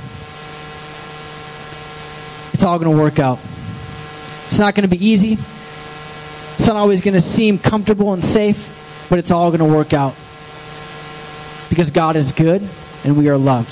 It's 2.53 2.63
all 2.63 2.79
going 2.79 2.95
to 2.95 3.03
work 3.03 3.19
out. 3.19 3.39
It's 4.49 4.59
not 4.59 4.75
going 4.75 4.87
to 4.87 4.95
be 4.95 5.03
easy. 5.03 5.39
It's 6.59 6.67
not 6.67 6.77
always 6.77 7.01
going 7.01 7.15
to 7.15 7.23
seem 7.23 7.59
comfortable 7.59 8.13
and 8.13 8.23
safe, 8.23 9.07
but 9.09 9.19
it's 9.19 9.31
all 9.31 9.51
going 9.51 9.67
to 9.67 9.77
work 9.77 9.95
out. 9.95 10.15
Because 11.71 11.91
God 11.91 12.17
is 12.17 12.33
good 12.33 12.69
and 13.07 13.17
we 13.17 13.29
are 13.29 13.39
loved. 13.39 13.71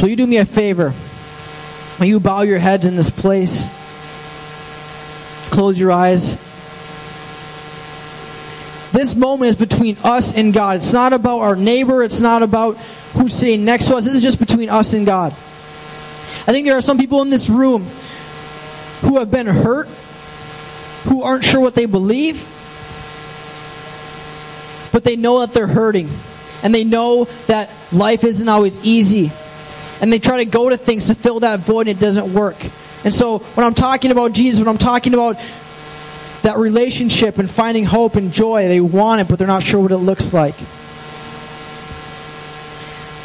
So 0.00 0.06
you 0.06 0.16
do 0.16 0.26
me 0.26 0.38
a 0.38 0.46
favor. 0.46 0.94
Will 1.98 2.06
you 2.06 2.18
bow 2.18 2.42
your 2.42 2.58
heads 2.58 2.86
in 2.86 2.96
this 2.96 3.10
place? 3.10 3.68
Close 5.50 5.78
your 5.78 5.92
eyes. 5.92 6.38
This 8.92 9.14
moment 9.14 9.50
is 9.50 9.56
between 9.56 9.98
us 10.02 10.32
and 10.32 10.54
God. 10.54 10.78
It's 10.78 10.94
not 10.94 11.12
about 11.12 11.40
our 11.40 11.56
neighbor. 11.56 12.02
It's 12.02 12.22
not 12.22 12.42
about 12.42 12.78
who's 13.12 13.34
sitting 13.34 13.66
next 13.66 13.88
to 13.88 13.96
us. 13.96 14.06
This 14.06 14.14
is 14.14 14.22
just 14.22 14.38
between 14.38 14.70
us 14.70 14.94
and 14.94 15.04
God. 15.04 15.32
I 15.32 16.52
think 16.52 16.66
there 16.66 16.78
are 16.78 16.82
some 16.82 16.96
people 16.96 17.20
in 17.20 17.28
this 17.28 17.50
room 17.50 17.84
who 19.02 19.18
have 19.18 19.30
been 19.30 19.46
hurt, 19.46 19.88
who 21.04 21.22
aren't 21.22 21.44
sure 21.44 21.60
what 21.60 21.74
they 21.74 21.84
believe, 21.84 22.42
but 24.90 25.04
they 25.04 25.16
know 25.16 25.40
that 25.40 25.52
they're 25.52 25.66
hurting. 25.66 26.08
And 26.62 26.74
they 26.74 26.84
know 26.84 27.24
that 27.46 27.70
life 27.92 28.24
isn't 28.24 28.48
always 28.48 28.78
easy. 28.84 29.30
And 30.00 30.12
they 30.12 30.18
try 30.18 30.38
to 30.38 30.44
go 30.44 30.68
to 30.68 30.76
things 30.76 31.06
to 31.06 31.14
fill 31.14 31.40
that 31.40 31.60
void 31.60 31.88
and 31.88 31.98
it 31.98 32.00
doesn't 32.00 32.32
work. 32.32 32.56
And 33.04 33.14
so 33.14 33.38
when 33.38 33.66
I'm 33.66 33.74
talking 33.74 34.10
about 34.10 34.32
Jesus, 34.32 34.60
when 34.60 34.68
I'm 34.68 34.78
talking 34.78 35.14
about 35.14 35.38
that 36.42 36.56
relationship 36.56 37.38
and 37.38 37.48
finding 37.50 37.84
hope 37.84 38.16
and 38.16 38.32
joy, 38.32 38.68
they 38.68 38.80
want 38.80 39.20
it, 39.20 39.28
but 39.28 39.38
they're 39.38 39.48
not 39.48 39.62
sure 39.62 39.80
what 39.80 39.92
it 39.92 39.98
looks 39.98 40.32
like. 40.32 40.54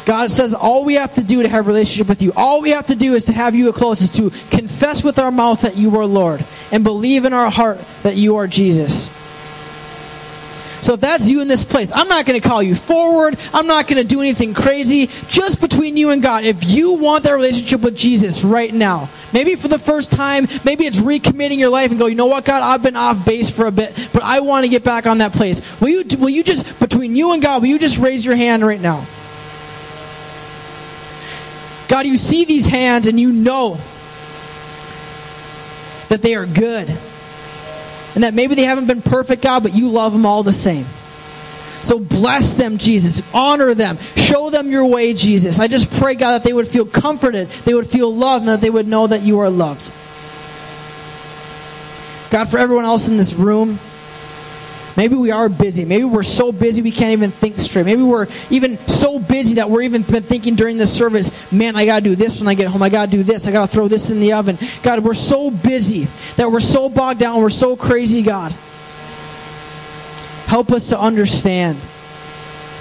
God 0.04 0.30
says 0.30 0.52
all 0.52 0.84
we 0.84 0.94
have 0.94 1.14
to 1.14 1.22
do 1.22 1.42
to 1.42 1.48
have 1.48 1.66
a 1.66 1.68
relationship 1.68 2.08
with 2.08 2.20
you, 2.20 2.32
all 2.36 2.60
we 2.60 2.70
have 2.70 2.88
to 2.88 2.94
do 2.94 3.14
is 3.14 3.24
to 3.26 3.32
have 3.32 3.54
you 3.54 3.72
close, 3.72 4.02
is 4.02 4.10
to 4.10 4.30
confess 4.50 5.02
with 5.02 5.18
our 5.18 5.30
mouth 5.30 5.62
that 5.62 5.76
you 5.76 5.96
are 5.98 6.04
Lord 6.04 6.44
and 6.70 6.84
believe 6.84 7.24
in 7.24 7.32
our 7.32 7.50
heart 7.50 7.80
that 8.02 8.16
you 8.16 8.36
are 8.36 8.46
Jesus. 8.46 9.10
So 10.84 10.92
if 10.92 11.00
that's 11.00 11.26
you 11.26 11.40
in 11.40 11.48
this 11.48 11.64
place, 11.64 11.90
I'm 11.94 12.08
not 12.08 12.26
going 12.26 12.38
to 12.38 12.46
call 12.46 12.62
you 12.62 12.74
forward. 12.74 13.38
I'm 13.54 13.66
not 13.66 13.88
going 13.88 13.96
to 13.96 14.04
do 14.04 14.20
anything 14.20 14.52
crazy. 14.52 15.08
Just 15.28 15.58
between 15.58 15.96
you 15.96 16.10
and 16.10 16.22
God. 16.22 16.44
If 16.44 16.62
you 16.62 16.92
want 16.92 17.24
that 17.24 17.32
relationship 17.32 17.80
with 17.80 17.96
Jesus 17.96 18.44
right 18.44 18.72
now, 18.72 19.08
maybe 19.32 19.56
for 19.56 19.68
the 19.68 19.78
first 19.78 20.12
time, 20.12 20.46
maybe 20.62 20.84
it's 20.84 20.98
recommitting 20.98 21.56
your 21.56 21.70
life 21.70 21.90
and 21.90 21.98
go, 21.98 22.04
you 22.04 22.14
know 22.14 22.26
what, 22.26 22.44
God, 22.44 22.62
I've 22.62 22.82
been 22.82 22.96
off 22.96 23.24
base 23.24 23.48
for 23.48 23.66
a 23.66 23.72
bit, 23.72 23.96
but 24.12 24.22
I 24.22 24.40
want 24.40 24.64
to 24.64 24.68
get 24.68 24.84
back 24.84 25.06
on 25.06 25.18
that 25.18 25.32
place. 25.32 25.62
Will 25.80 25.88
you, 25.88 26.18
will 26.18 26.28
you 26.28 26.44
just, 26.44 26.78
between 26.78 27.16
you 27.16 27.32
and 27.32 27.40
God, 27.40 27.62
will 27.62 27.68
you 27.70 27.78
just 27.78 27.96
raise 27.96 28.22
your 28.22 28.36
hand 28.36 28.62
right 28.62 28.78
now? 28.80 29.06
God, 31.88 32.06
you 32.06 32.18
see 32.18 32.44
these 32.44 32.66
hands 32.66 33.06
and 33.06 33.18
you 33.18 33.32
know 33.32 33.78
that 36.10 36.20
they 36.20 36.34
are 36.34 36.44
good 36.44 36.94
and 38.14 38.24
that 38.24 38.34
maybe 38.34 38.54
they 38.54 38.64
haven't 38.64 38.86
been 38.86 39.02
perfect, 39.02 39.42
God, 39.42 39.62
but 39.62 39.74
you 39.74 39.88
love 39.88 40.12
them 40.12 40.26
all 40.26 40.42
the 40.42 40.52
same. 40.52 40.86
So 41.82 41.98
bless 41.98 42.54
them, 42.54 42.78
Jesus. 42.78 43.22
Honor 43.34 43.74
them. 43.74 43.98
Show 44.16 44.48
them 44.48 44.70
your 44.70 44.86
way, 44.86 45.12
Jesus. 45.12 45.60
I 45.60 45.68
just 45.68 45.90
pray, 45.90 46.14
God, 46.14 46.32
that 46.32 46.44
they 46.44 46.52
would 46.52 46.68
feel 46.68 46.86
comforted, 46.86 47.48
they 47.64 47.74
would 47.74 47.88
feel 47.88 48.14
loved, 48.14 48.42
and 48.42 48.48
that 48.48 48.60
they 48.60 48.70
would 48.70 48.88
know 48.88 49.06
that 49.06 49.22
you 49.22 49.40
are 49.40 49.50
loved. 49.50 49.90
God, 52.30 52.48
for 52.48 52.58
everyone 52.58 52.84
else 52.84 53.06
in 53.06 53.16
this 53.16 53.34
room, 53.34 53.78
maybe 54.96 55.14
we 55.14 55.30
are 55.30 55.48
busy. 55.48 55.84
Maybe 55.84 56.04
we're 56.04 56.22
so 56.22 56.52
busy 56.52 56.82
we 56.82 56.90
can't 56.90 57.12
even 57.12 57.30
think 57.30 57.58
straight. 57.60 57.86
Maybe 57.86 58.02
we're 58.02 58.28
even 58.50 58.78
so 58.86 59.18
busy 59.18 59.54
that 59.54 59.68
we're 59.68 59.82
even 59.82 60.02
been 60.02 60.22
thinking 60.22 60.54
during 60.54 60.78
the 60.78 60.86
service, 60.86 61.30
man, 61.52 61.76
I 61.76 61.86
got 61.86 61.96
to 61.96 62.00
do 62.02 62.16
this 62.16 62.40
when 62.40 62.48
I 62.48 62.54
get 62.54 62.68
home. 62.68 62.82
I 62.82 62.88
got 62.88 63.06
to 63.06 63.10
do 63.10 63.22
this. 63.22 63.46
I 63.46 63.52
got 63.52 63.68
to 63.68 63.72
throw 63.72 63.88
this 63.88 64.10
in 64.10 64.20
the 64.20 64.32
oven. 64.32 64.58
God, 64.82 65.00
we're 65.04 65.14
so 65.14 65.50
busy 65.50 66.06
that 66.36 66.50
we're 66.50 66.60
so 66.60 66.88
bogged 66.88 67.20
down. 67.20 67.40
We're 67.40 67.50
so 67.50 67.76
crazy, 67.76 68.22
God. 68.22 68.52
Help 70.46 70.70
us 70.72 70.90
to 70.90 70.98
understand 70.98 71.78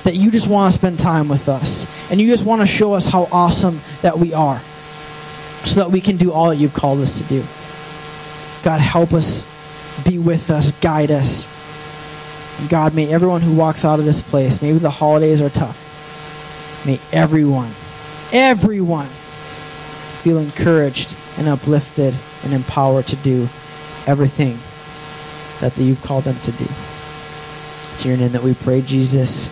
that 0.03 0.15
you 0.15 0.31
just 0.31 0.47
want 0.47 0.73
to 0.73 0.77
spend 0.77 0.99
time 0.99 1.29
with 1.29 1.47
us. 1.47 1.87
And 2.11 2.19
you 2.19 2.27
just 2.27 2.45
want 2.45 2.61
to 2.61 2.67
show 2.67 2.93
us 2.93 3.07
how 3.07 3.27
awesome 3.31 3.79
that 4.01 4.19
we 4.19 4.33
are 4.33 4.61
so 5.65 5.75
that 5.79 5.91
we 5.91 6.01
can 6.01 6.17
do 6.17 6.31
all 6.31 6.49
that 6.49 6.57
you've 6.57 6.73
called 6.73 6.99
us 6.99 7.17
to 7.17 7.23
do. 7.23 7.43
God, 8.63 8.79
help 8.79 9.13
us, 9.13 9.45
be 10.03 10.19
with 10.19 10.49
us, 10.49 10.71
guide 10.73 11.11
us. 11.11 11.47
God, 12.69 12.93
may 12.93 13.11
everyone 13.11 13.41
who 13.41 13.55
walks 13.55 13.83
out 13.83 13.99
of 13.99 14.05
this 14.05 14.21
place, 14.21 14.61
maybe 14.61 14.77
the 14.77 14.89
holidays 14.89 15.41
are 15.41 15.49
tough, 15.49 15.77
may 16.85 16.99
everyone, 17.11 17.71
everyone 18.31 19.07
feel 20.21 20.37
encouraged 20.37 21.13
and 21.37 21.47
uplifted 21.47 22.15
and 22.43 22.53
empowered 22.53 23.07
to 23.07 23.15
do 23.17 23.49
everything 24.07 24.57
that 25.59 25.77
you've 25.77 26.01
called 26.01 26.23
them 26.23 26.39
to 26.41 26.51
do. 26.53 26.67
It's 27.93 28.05
your 28.05 28.17
name 28.17 28.31
that 28.31 28.43
we 28.43 28.53
pray, 28.53 28.81
Jesus. 28.81 29.49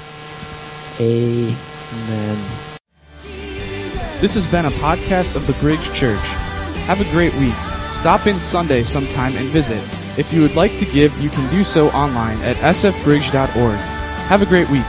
Amen. 1.00 2.38
This 4.20 4.34
has 4.36 4.46
been 4.46 4.66
a 4.66 4.72
podcast 4.72 5.36
of 5.36 5.48
the 5.48 5.54
Bridge 5.54 5.92
Church. 5.94 6.26
Have 6.86 7.02
a 7.02 7.12
great 7.12 7.34
week. 7.36 7.56
Stop 7.92 8.28
in 8.28 8.40
Sunday 8.40 8.84
sometime 8.84 9.36
and 9.36 9.48
visit. 9.48 9.82
If 10.18 10.34
you 10.34 10.42
would 10.42 10.56
like 10.56 10.76
to 10.78 10.86
give, 10.86 11.18
you 11.20 11.30
can 11.30 11.50
do 11.52 11.64
so 11.64 11.90
online 11.90 12.42
at 12.42 12.58
sfbridge.org. 12.58 13.78
Have 14.28 14.42
a 14.42 14.46
great 14.46 14.70
week. 14.70 14.86